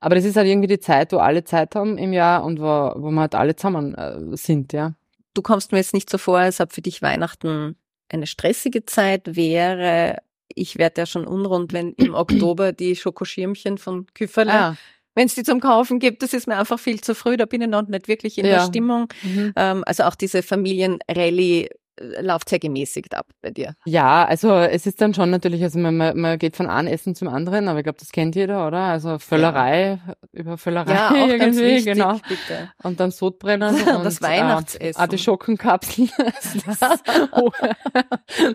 Aber 0.00 0.14
das 0.14 0.24
ist 0.24 0.36
halt 0.36 0.46
irgendwie 0.46 0.68
die 0.68 0.80
Zeit, 0.80 1.12
wo 1.12 1.18
alle 1.18 1.44
Zeit 1.44 1.74
haben 1.74 1.98
im 1.98 2.12
Jahr 2.12 2.44
und 2.44 2.60
wo, 2.60 2.64
wo 2.96 3.10
wir 3.10 3.20
halt 3.20 3.34
alle 3.34 3.56
zusammen 3.56 3.94
äh, 3.94 4.36
sind, 4.36 4.72
ja. 4.72 4.94
du 5.34 5.42
kommst 5.42 5.72
mir 5.72 5.78
jetzt 5.78 5.94
nicht 5.94 6.08
so 6.08 6.18
vor, 6.18 6.38
als 6.38 6.60
ob 6.60 6.72
für 6.72 6.82
dich 6.82 7.02
Weihnachten 7.02 7.76
eine 8.08 8.26
stressige 8.26 8.86
Zeit 8.86 9.36
wäre. 9.36 10.18
Ich 10.54 10.78
werde 10.78 11.02
ja 11.02 11.06
schon 11.06 11.26
unrund, 11.26 11.72
wenn 11.72 11.92
im 11.94 12.14
Oktober 12.14 12.72
die 12.72 12.96
Schokoschirmchen 12.96 13.78
von 13.78 14.06
Küfferle, 14.14 14.52
Ah, 14.52 14.76
wenn 15.14 15.26
es 15.26 15.34
die 15.34 15.42
zum 15.44 15.60
Kaufen 15.60 15.98
gibt, 15.98 16.22
das 16.22 16.32
ist 16.32 16.46
mir 16.46 16.56
einfach 16.56 16.78
viel 16.78 17.00
zu 17.00 17.14
früh, 17.14 17.36
da 17.36 17.46
bin 17.46 17.62
ich 17.62 17.68
noch 17.68 17.86
nicht 17.86 18.08
wirklich 18.08 18.38
in 18.38 18.44
der 18.44 18.54
Ja. 18.58 18.64
Stimmung. 18.64 19.08
mhm. 19.22 19.52
Ähm, 19.56 19.82
also 19.86 20.04
auch 20.04 20.14
diese 20.14 20.42
Familienrallye 20.42 21.68
äh, 21.96 22.20
läuft 22.22 22.48
sehr 22.48 22.58
gemäßigt 22.58 23.14
ab 23.14 23.26
bei 23.40 23.50
dir. 23.50 23.74
Ja, 23.84 24.24
also 24.24 24.52
es 24.52 24.84
ist 24.86 25.00
dann 25.00 25.14
schon 25.14 25.30
natürlich, 25.30 25.62
also 25.62 25.78
man, 25.78 25.96
man 25.96 26.18
man 26.18 26.38
geht 26.40 26.56
von 26.56 26.66
einem 26.68 26.88
Essen 26.88 27.14
zum 27.14 27.28
anderen, 27.28 27.68
aber 27.68 27.78
ich 27.78 27.84
glaube, 27.84 27.98
das 28.00 28.10
kennt 28.10 28.34
jeder, 28.34 28.66
oder? 28.66 28.78
Also 28.80 29.18
Völlerei 29.20 30.00
über 30.32 30.58
Völlerei 30.58 30.92
Ja, 30.92 31.08
auch 31.10 31.12
ganz 31.38 31.56
irgendwie, 31.56 31.76
wichtig, 31.76 31.94
genau. 31.94 32.14
bitte. 32.28 32.72
Und 32.82 32.98
dann 32.98 33.12
Sodbrennen 33.12 33.74
und 33.96 34.04
Das 34.04 34.20
Weihnachtsessen. 34.20 34.98
Äh, 34.98 35.02
Artischockenkapseln. 35.02 36.10
Das, 36.66 36.78
das, 36.80 37.02
oh, 37.32 37.50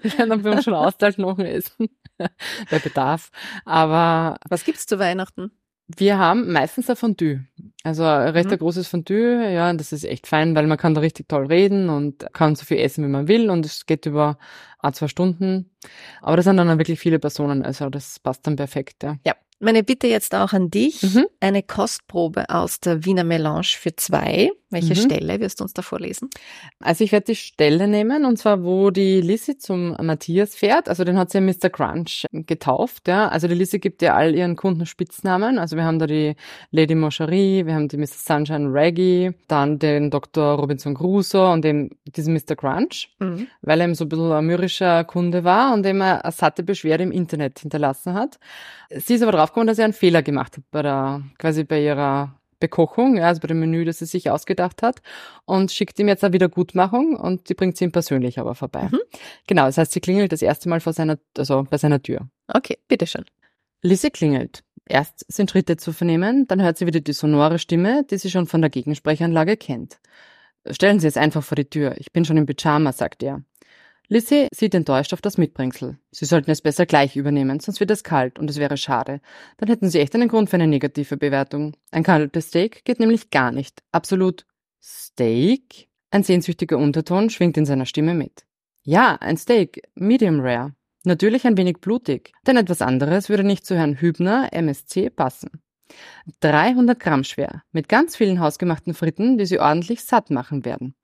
die 0.03 0.17
werden 0.17 0.29
dann 0.29 0.41
bei 0.41 0.51
uns 0.51 0.63
schon 0.65 0.73
austeilt 0.73 1.17
noch 1.17 1.37
ein 1.39 1.45
Essen. 1.45 1.87
Bei 2.69 2.79
Bedarf. 2.79 3.29
Aber 3.63 4.37
Was 4.49 4.65
gibt's 4.65 4.85
zu 4.85 4.99
Weihnachten? 4.99 5.51
Wir 5.97 6.17
haben 6.17 6.51
meistens 6.51 6.89
ein 6.89 6.95
Fondue. 6.95 7.45
Also 7.83 8.03
ein 8.03 8.29
recht 8.29 8.47
Mhm. 8.47 8.53
ein 8.53 8.59
großes 8.59 8.87
Fondue, 8.87 9.51
ja, 9.51 9.69
und 9.69 9.79
das 9.79 9.91
ist 9.91 10.03
echt 10.03 10.27
fein, 10.27 10.55
weil 10.55 10.67
man 10.67 10.77
kann 10.77 10.93
da 10.93 11.01
richtig 11.01 11.27
toll 11.27 11.47
reden 11.47 11.89
und 11.89 12.25
kann 12.33 12.55
so 12.55 12.65
viel 12.65 12.77
essen, 12.77 13.03
wie 13.03 13.09
man 13.09 13.27
will 13.27 13.49
und 13.49 13.65
es 13.65 13.85
geht 13.85 14.05
über 14.05 14.37
ein, 14.79 14.93
zwei 14.93 15.07
Stunden. 15.07 15.71
Aber 16.21 16.35
das 16.35 16.45
sind 16.45 16.57
dann 16.57 16.77
wirklich 16.77 16.99
viele 16.99 17.19
Personen, 17.19 17.63
also 17.63 17.89
das 17.89 18.19
passt 18.19 18.45
dann 18.45 18.55
perfekt, 18.55 19.03
ja. 19.03 19.17
Ja, 19.25 19.33
meine 19.59 19.83
Bitte 19.83 20.07
jetzt 20.07 20.35
auch 20.35 20.53
an 20.53 20.69
dich. 20.69 21.01
Mhm. 21.03 21.25
Eine 21.39 21.63
Kostprobe 21.63 22.49
aus 22.49 22.79
der 22.79 23.05
Wiener 23.05 23.23
Melange 23.23 23.63
für 23.63 23.95
zwei. 23.95 24.51
Welche 24.71 24.93
Mhm. 24.93 24.99
Stelle 24.99 25.39
wirst 25.39 25.59
du 25.59 25.63
uns 25.63 25.73
da 25.73 25.81
vorlesen? 25.81 26.29
Also 26.79 27.03
ich 27.03 27.11
werde 27.11 27.25
die 27.27 27.35
Stelle 27.35 27.87
nehmen, 27.87 28.23
und 28.25 28.37
zwar 28.37 28.63
wo 28.63 28.91
die 28.91 29.19
Lissy 29.21 29.57
zum 29.57 29.95
Matthias 30.01 30.53
fährt. 30.55 30.87
Also 30.89 31.03
den 31.03 31.17
hat 31.17 31.31
sie 31.31 31.39
ja 31.39 31.41
Mr. 31.41 31.69
Crunch 31.69 32.25
getauft, 32.31 33.07
ja. 33.07 33.27
Also 33.29 33.47
die 33.47 33.55
Lissy 33.55 33.79
gibt 33.79 34.01
ja 34.01 34.15
all 34.15 34.35
ihren 34.35 34.55
Kunden 34.55 34.85
Spitznamen. 34.85 35.57
Also 35.57 35.75
wir 35.75 35.83
haben 35.85 35.97
da 35.99 36.05
die 36.07 36.35
Lady 36.71 36.93
Moscherie, 36.95 37.65
wir 37.65 37.73
haben 37.73 37.87
die 37.87 37.97
Mr. 37.97 38.07
Sunshine 38.07 38.71
Reggie, 38.71 39.31
dann 39.47 39.79
den 39.79 40.11
Dr. 40.11 40.53
Robinson 40.59 40.93
Crusoe 40.93 41.51
und 41.51 41.65
eben 41.65 41.89
diesen 42.05 42.33
Mr. 42.33 42.55
Crunch, 42.55 43.09
Mhm. 43.19 43.47
weil 43.61 43.79
er 43.81 43.85
eben 43.85 43.95
so 43.95 44.05
ein 44.05 44.09
bisschen 44.09 44.31
ein 44.31 44.45
mürrischer 44.45 45.03
Kunde 45.03 45.43
war 45.43 45.73
und 45.73 45.83
dem 45.83 46.01
er 46.01 46.23
eine 46.23 46.31
satte 46.31 46.61
Beschwerde 46.63 47.03
im 47.03 47.11
Internet 47.11 47.59
hinterlassen 47.59 48.13
hat. 48.13 48.39
Sie 48.91 49.15
ist 49.15 49.21
aber 49.23 49.31
draufgekommen, 49.31 49.67
dass 49.67 49.79
er 49.79 49.85
einen 49.85 49.93
Fehler 49.93 50.21
gemacht 50.21 50.57
hat 50.57 50.63
bei 50.71 50.81
der, 50.81 51.21
quasi 51.37 51.63
bei 51.63 51.83
ihrer 51.83 52.35
Bekochung, 52.59 53.17
ja, 53.17 53.27
also 53.27 53.41
bei 53.41 53.47
dem 53.47 53.59
Menü, 53.59 53.85
das 53.85 53.99
sie 53.99 54.05
sich 54.05 54.29
ausgedacht 54.29 54.81
hat 54.81 55.01
und 55.45 55.71
schickt 55.71 55.99
ihm 55.99 56.07
jetzt 56.07 56.23
eine 56.23 56.33
Wiedergutmachung 56.33 57.15
und 57.15 57.49
die 57.49 57.53
bringt 57.53 57.77
sie 57.77 57.85
ihm 57.85 57.91
persönlich 57.91 58.39
aber 58.39 58.55
vorbei. 58.55 58.89
Mhm. 58.91 58.99
Genau, 59.47 59.65
das 59.65 59.77
heißt, 59.77 59.91
sie 59.91 60.01
klingelt 60.01 60.31
das 60.31 60.41
erste 60.41 60.69
Mal 60.69 60.79
vor 60.79 60.93
seiner, 60.93 61.17
also 61.37 61.65
bei 61.69 61.77
seiner 61.77 62.01
Tür. 62.01 62.29
Okay, 62.47 62.77
bitteschön. 62.87 63.25
Lisse 63.81 64.11
klingelt. 64.11 64.63
Erst 64.85 65.25
sind 65.31 65.51
Schritte 65.51 65.77
zu 65.77 65.93
vernehmen, 65.93 66.47
dann 66.47 66.61
hört 66.61 66.77
sie 66.77 66.87
wieder 66.87 66.99
die 66.99 67.13
sonore 67.13 67.59
Stimme, 67.59 68.03
die 68.09 68.17
sie 68.17 68.31
schon 68.31 68.47
von 68.47 68.61
der 68.61 68.71
Gegensprechanlage 68.71 69.55
kennt. 69.55 69.99
Stellen 70.69 70.99
Sie 70.99 71.07
es 71.07 71.17
einfach 71.17 71.43
vor 71.43 71.55
die 71.55 71.69
Tür. 71.69 71.95
Ich 71.97 72.11
bin 72.11 72.25
schon 72.25 72.37
im 72.37 72.45
Pyjama, 72.45 72.91
sagt 72.91 73.23
er. 73.23 73.43
Lissy 74.11 74.47
sieht 74.51 74.73
enttäuscht 74.73 75.13
auf 75.13 75.21
das 75.21 75.37
Mitbringsel. 75.37 75.99
Sie 76.09 76.25
sollten 76.25 76.49
es 76.49 76.61
besser 76.61 76.87
gleich 76.87 77.15
übernehmen, 77.15 77.59
sonst 77.59 77.79
wird 77.79 77.91
es 77.91 78.03
kalt 78.03 78.39
und 78.39 78.49
es 78.49 78.57
wäre 78.57 78.75
schade. 78.75 79.21
Dann 79.57 79.69
hätten 79.69 79.87
Sie 79.87 79.99
echt 79.99 80.15
einen 80.15 80.27
Grund 80.27 80.49
für 80.49 80.55
eine 80.55 80.65
negative 80.65 81.15
Bewertung. 81.15 81.75
Ein 81.91 82.01
kaltes 82.01 82.47
Steak 82.47 82.83
geht 82.85 82.99
nämlich 82.99 83.29
gar 83.29 83.51
nicht. 83.51 83.83
Absolut. 83.91 84.47
Steak? 84.81 85.89
Ein 86.09 86.23
sehnsüchtiger 86.23 86.79
Unterton 86.79 87.29
schwingt 87.29 87.55
in 87.55 87.67
seiner 87.67 87.85
Stimme 87.85 88.15
mit. 88.15 88.45
Ja, 88.81 89.15
ein 89.21 89.37
Steak. 89.37 89.83
Medium 89.93 90.39
rare. 90.39 90.73
Natürlich 91.03 91.45
ein 91.45 91.57
wenig 91.57 91.77
blutig, 91.79 92.33
denn 92.47 92.57
etwas 92.57 92.81
anderes 92.81 93.29
würde 93.29 93.43
nicht 93.43 93.63
zu 93.63 93.75
Herrn 93.77 94.01
Hübner, 94.01 94.49
MSC, 94.51 95.11
passen. 95.11 95.61
300 96.39 96.99
Gramm 96.99 97.23
schwer, 97.23 97.61
mit 97.71 97.87
ganz 97.87 98.15
vielen 98.15 98.39
hausgemachten 98.39 98.95
Fritten, 98.95 99.37
die 99.37 99.45
Sie 99.45 99.59
ordentlich 99.59 100.03
satt 100.03 100.31
machen 100.31 100.65
werden. 100.65 100.95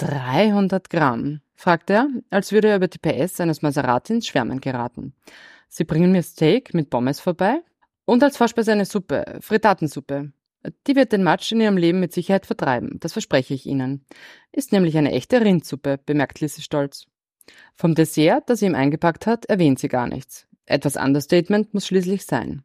300 0.00 0.88
Gramm, 0.88 1.42
fragt 1.54 1.90
er, 1.90 2.08
als 2.30 2.52
würde 2.52 2.68
er 2.68 2.76
über 2.76 2.88
die 2.88 2.98
PS 2.98 3.38
eines 3.38 3.60
Maserati 3.60 4.14
ins 4.14 4.26
Schwärmen 4.26 4.60
geraten. 4.60 5.14
Sie 5.68 5.84
bringen 5.84 6.10
mir 6.10 6.22
Steak 6.22 6.72
mit 6.72 6.88
Pommes 6.88 7.20
vorbei 7.20 7.60
und 8.06 8.22
als 8.22 8.38
Vorspeise 8.38 8.72
eine 8.72 8.86
Suppe, 8.86 9.38
Frittatensuppe. 9.40 10.32
Die 10.86 10.96
wird 10.96 11.12
den 11.12 11.22
Matsch 11.22 11.52
in 11.52 11.60
ihrem 11.60 11.76
Leben 11.76 12.00
mit 12.00 12.14
Sicherheit 12.14 12.46
vertreiben, 12.46 12.98
das 13.00 13.12
verspreche 13.12 13.52
ich 13.52 13.66
Ihnen. 13.66 14.06
Ist 14.52 14.72
nämlich 14.72 14.96
eine 14.96 15.12
echte 15.12 15.42
Rindsuppe, 15.42 15.98
bemerkt 16.04 16.40
Lissy 16.40 16.62
stolz. 16.62 17.06
Vom 17.74 17.94
Dessert, 17.94 18.48
das 18.48 18.60
sie 18.60 18.66
ihm 18.66 18.74
eingepackt 18.74 19.26
hat, 19.26 19.44
erwähnt 19.46 19.80
sie 19.80 19.88
gar 19.88 20.06
nichts. 20.06 20.46
Etwas 20.64 20.96
Understatement 20.96 21.74
muss 21.74 21.86
schließlich 21.86 22.24
sein. 22.24 22.62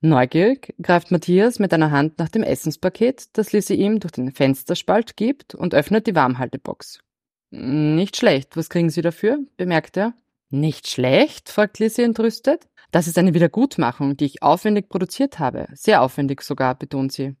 Neugierig 0.00 0.74
greift 0.80 1.10
Matthias 1.10 1.58
mit 1.58 1.74
einer 1.74 1.90
Hand 1.90 2.18
nach 2.18 2.28
dem 2.28 2.44
Essenspaket, 2.44 3.36
das 3.36 3.52
Lissy 3.52 3.74
ihm 3.74 3.98
durch 3.98 4.12
den 4.12 4.30
Fensterspalt 4.30 5.16
gibt 5.16 5.56
und 5.56 5.74
öffnet 5.74 6.06
die 6.06 6.14
Warmhaltebox. 6.14 7.00
Nicht 7.50 8.16
schlecht, 8.16 8.56
was 8.56 8.68
kriegen 8.68 8.90
Sie 8.90 9.02
dafür? 9.02 9.38
bemerkt 9.56 9.96
er. 9.96 10.14
Nicht 10.50 10.86
schlecht? 10.86 11.48
fragt 11.48 11.80
Lissy 11.80 12.02
entrüstet. 12.02 12.68
Das 12.92 13.08
ist 13.08 13.18
eine 13.18 13.34
Wiedergutmachung, 13.34 14.16
die 14.16 14.26
ich 14.26 14.42
aufwendig 14.42 14.88
produziert 14.88 15.40
habe. 15.40 15.66
Sehr 15.74 16.00
aufwendig 16.00 16.42
sogar, 16.42 16.76
betont 16.76 17.12
sie. 17.12 17.34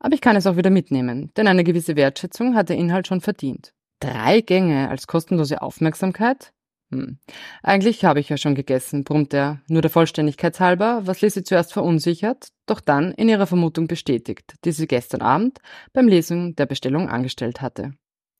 Aber 0.00 0.14
ich 0.14 0.20
kann 0.20 0.34
es 0.34 0.46
auch 0.46 0.56
wieder 0.56 0.70
mitnehmen, 0.70 1.30
denn 1.36 1.46
eine 1.46 1.62
gewisse 1.62 1.94
Wertschätzung 1.94 2.56
hat 2.56 2.68
der 2.68 2.76
Inhalt 2.76 3.06
schon 3.06 3.20
verdient. 3.20 3.72
Drei 4.00 4.40
Gänge 4.40 4.88
als 4.90 5.06
kostenlose 5.06 5.62
Aufmerksamkeit? 5.62 6.52
Hm. 6.92 7.18
Eigentlich 7.62 8.04
habe 8.04 8.20
ich 8.20 8.28
ja 8.28 8.36
schon 8.36 8.54
gegessen, 8.54 9.02
brummt 9.04 9.32
er, 9.32 9.60
nur 9.66 9.80
der 9.80 9.90
Vollständigkeit 9.90 10.60
halber, 10.60 11.00
was 11.04 11.22
Lissy 11.22 11.42
zuerst 11.42 11.72
verunsichert, 11.72 12.48
doch 12.66 12.80
dann 12.80 13.12
in 13.12 13.28
ihrer 13.28 13.46
Vermutung 13.46 13.86
bestätigt, 13.86 14.54
die 14.64 14.72
sie 14.72 14.86
gestern 14.86 15.22
Abend 15.22 15.58
beim 15.92 16.06
Lesen 16.06 16.54
der 16.54 16.66
Bestellung 16.66 17.08
angestellt 17.08 17.62
hatte. 17.62 17.94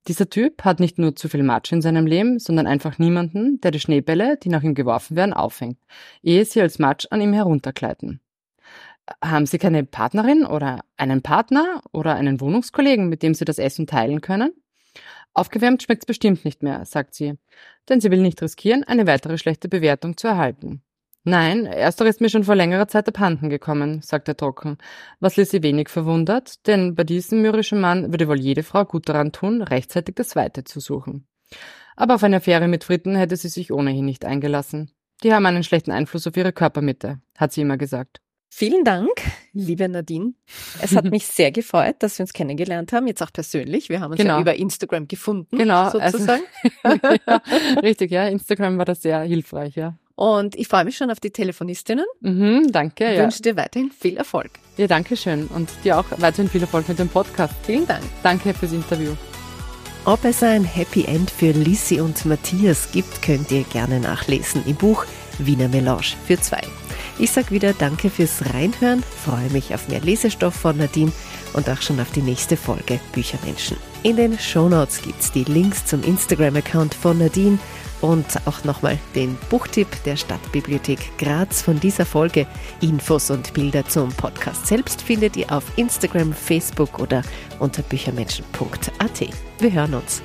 Dieser 0.09 0.29
Typ 0.29 0.65
hat 0.65 0.81
nicht 0.81 0.99
nur 0.99 1.17
zu 1.17 1.29
viel 1.29 1.45
Matsch 1.45 1.73
in 1.73 1.81
seinem 1.81 2.07
Leben, 2.07 2.39
sondern 2.39 2.67
einfach 2.67 2.99
niemanden, 2.99 3.61
der 3.61 3.71
die 3.71 3.81
Schneebälle, 3.81 4.37
die 4.37 4.49
nach 4.49 4.63
ihm 4.63 4.75
geworfen 4.75 5.17
werden, 5.17 5.33
auffängt, 5.33 5.79
ehe 6.23 6.45
sie 6.45 6.61
als 6.61 6.79
Matsch 6.79 7.07
an 7.11 7.21
ihm 7.21 7.33
heruntergleiten. 7.33 8.21
Haben 9.25 9.47
Sie 9.47 9.59
keine 9.59 9.85
Partnerin 9.85 10.45
oder 10.45 10.81
einen 10.97 11.23
Partner 11.23 11.83
oder 11.93 12.15
einen 12.15 12.41
Wohnungskollegen, 12.41 13.09
mit 13.09 13.23
dem 13.23 13.35
Sie 13.35 13.45
das 13.45 13.59
Essen 13.59 13.87
teilen 13.87 14.21
können? 14.21 14.53
Aufgewärmt 15.35 15.83
schmeckt's 15.83 16.07
bestimmt 16.07 16.45
nicht 16.45 16.63
mehr, 16.63 16.85
sagt 16.85 17.15
sie, 17.15 17.39
denn 17.89 18.01
sie 18.01 18.11
will 18.11 18.21
nicht 18.21 18.43
riskieren, 18.43 18.85
eine 18.85 19.07
weitere 19.07 19.39
schlechte 19.39 19.69
Bewertung 19.69 20.17
zu 20.17 20.29
erhalten. 20.29 20.83
Nein, 21.25 21.67
erster 21.67 22.05
ist 22.07 22.21
mir 22.21 22.29
schon 22.29 22.43
vor 22.43 22.57
längerer 22.57 22.89
Zeit 22.89 23.07
abhanden 23.09 23.49
gekommen, 23.49 24.03
sagt 24.03 24.27
er 24.27 24.37
trocken, 24.37 24.77
was 25.21 25.37
Lissy 25.37 25.63
wenig 25.63 25.89
verwundert, 25.89 26.67
denn 26.67 26.97
bei 26.97 27.05
diesem 27.05 27.43
mürrischen 27.43 27.81
Mann 27.81 28.13
würde 28.13 28.27
wohl 28.27 28.41
jede 28.41 28.65
Frau 28.65 28.85
gut 28.85 29.09
daran 29.09 29.31
tun, 29.31 29.63
rechtzeitig 29.63 30.17
das 30.17 30.35
Weite 30.35 30.65
zu 30.65 30.81
suchen. 30.81 31.29
Aber 31.95 32.17
auf 32.17 32.25
eine 32.25 32.37
Affäre 32.37 32.67
mit 32.67 32.83
Fritten 32.83 33.15
hätte 33.15 33.37
sie 33.37 33.49
sich 33.49 33.73
ohnehin 33.73 34.05
nicht 34.05 34.25
eingelassen. 34.25 34.91
Die 35.23 35.33
haben 35.33 35.47
einen 35.47 35.63
schlechten 35.63 35.93
Einfluss 35.93 36.27
auf 36.27 36.37
ihre 36.37 36.53
Körpermitte, 36.53 37.21
hat 37.37 37.53
sie 37.53 37.61
immer 37.61 37.77
gesagt. 37.77 38.21
Vielen 38.55 38.85
Dank, 38.85 39.09
liebe 39.55 39.89
Nadine. 39.89 40.35
Es 40.83 40.95
hat 40.95 41.05
mich 41.11 41.27
sehr 41.27 41.51
gefreut, 41.53 41.97
dass 42.01 42.19
wir 42.19 42.25
uns 42.25 42.35
kennengelernt 42.35 42.93
haben, 42.93 43.07
jetzt 43.07 43.23
auch 43.23 43.33
persönlich. 43.33 43.89
Wir 43.89 44.01
haben 44.01 44.11
uns 44.11 44.21
Genau. 44.21 44.35
ja 44.35 44.41
über 44.43 44.55
Instagram 44.55 45.09
gefunden, 45.09 45.57
Genau, 45.57 45.85
also- 45.85 45.99
sozusagen. 45.99 46.43
ja, 47.27 47.41
richtig, 47.83 48.11
ja, 48.11 48.29
Instagram 48.29 48.77
war 48.77 48.85
das 48.85 49.01
sehr 49.01 49.21
hilfreich, 49.23 49.75
ja. 49.77 49.97
Und 50.17 50.55
ich 50.55 50.69
freue 50.69 50.85
mich 50.85 50.99
schon 50.99 51.11
auf 51.11 51.19
die 51.19 51.31
Telefonistinnen. 51.31 52.05
Mhm, 52.21 52.71
danke, 52.71 53.11
Ich 53.11 53.17
ja. 53.17 53.23
wünsche 53.23 53.41
dir 53.41 53.57
weiterhin 53.57 53.91
viel 53.91 54.19
Erfolg. 54.19 54.51
Ja, 54.77 54.87
danke 54.87 55.17
schön. 55.17 55.47
Und 55.47 55.71
dir 55.83 55.99
auch 55.99 56.05
weiterhin 56.19 56.51
viel 56.51 56.61
Erfolg 56.61 56.87
mit 56.91 56.99
dem 56.99 57.09
Podcast. 57.09 57.55
Vielen 57.65 57.87
Dank. 57.87 58.05
Danke 58.23 58.53
fürs 58.53 58.73
Interview. 58.73 59.13
Ob 60.05 60.23
es 60.27 60.43
ein 60.43 60.65
Happy 60.65 61.05
End 61.07 61.31
für 61.31 61.53
Lissy 61.53 62.01
und 62.03 62.27
Matthias 62.27 62.93
gibt, 62.93 63.23
könnt 63.23 63.51
ihr 63.51 63.63
gerne 63.65 63.99
nachlesen 63.99 64.63
im 64.67 64.77
Buch 64.77 65.07
Wiener 65.39 65.69
Melange 65.69 66.03
für 66.27 66.39
zwei. 66.39 66.61
Ich 67.19 67.31
sag 67.31 67.51
wieder 67.51 67.73
Danke 67.73 68.11
fürs 68.11 68.55
Reinhören, 68.55 69.03
freue 69.03 69.51
mich 69.51 69.75
auf 69.75 69.89
mehr 69.89 70.01
Lesestoff 70.01 70.55
von 70.55 70.77
Nadine 70.77 71.13
und 71.53 71.69
auch 71.69 71.81
schon 71.81 72.01
auf 72.01 72.11
die 72.11 72.23
nächste 72.23 72.57
Folge 72.57 72.99
Büchermenschen. 73.13 73.77
In 74.03 74.17
den 74.17 74.39
Shownotes 74.39 75.03
gibt's 75.03 75.31
die 75.31 75.45
Links 75.45 75.85
zum 75.85 76.03
Instagram-Account 76.03 76.95
von 76.95 77.19
Nadine 77.19 77.59
und 78.01 78.27
auch 78.47 78.65
nochmal 78.65 78.99
den 79.15 79.39
Buchtipp 79.49 79.87
der 80.05 80.17
Stadtbibliothek 80.17 81.17
Graz 81.19 81.63
von 81.63 81.79
dieser 81.79 82.05
Folge. 82.05 82.47
Infos 82.81 83.31
und 83.31 83.55
Bilder 83.55 83.87
zum 83.87 84.09
Podcast 84.09 84.67
selbst 84.67 85.03
findet 85.03 85.37
ihr 85.37 85.53
auf 85.53 85.65
Instagram, 85.77 86.33
Facebook 86.33 86.99
oder 86.99 87.23
unter 87.61 87.83
büchermenschen.at. 87.83 89.29
Wir 89.61 89.73
hören 89.73 89.95
uns. 89.95 90.21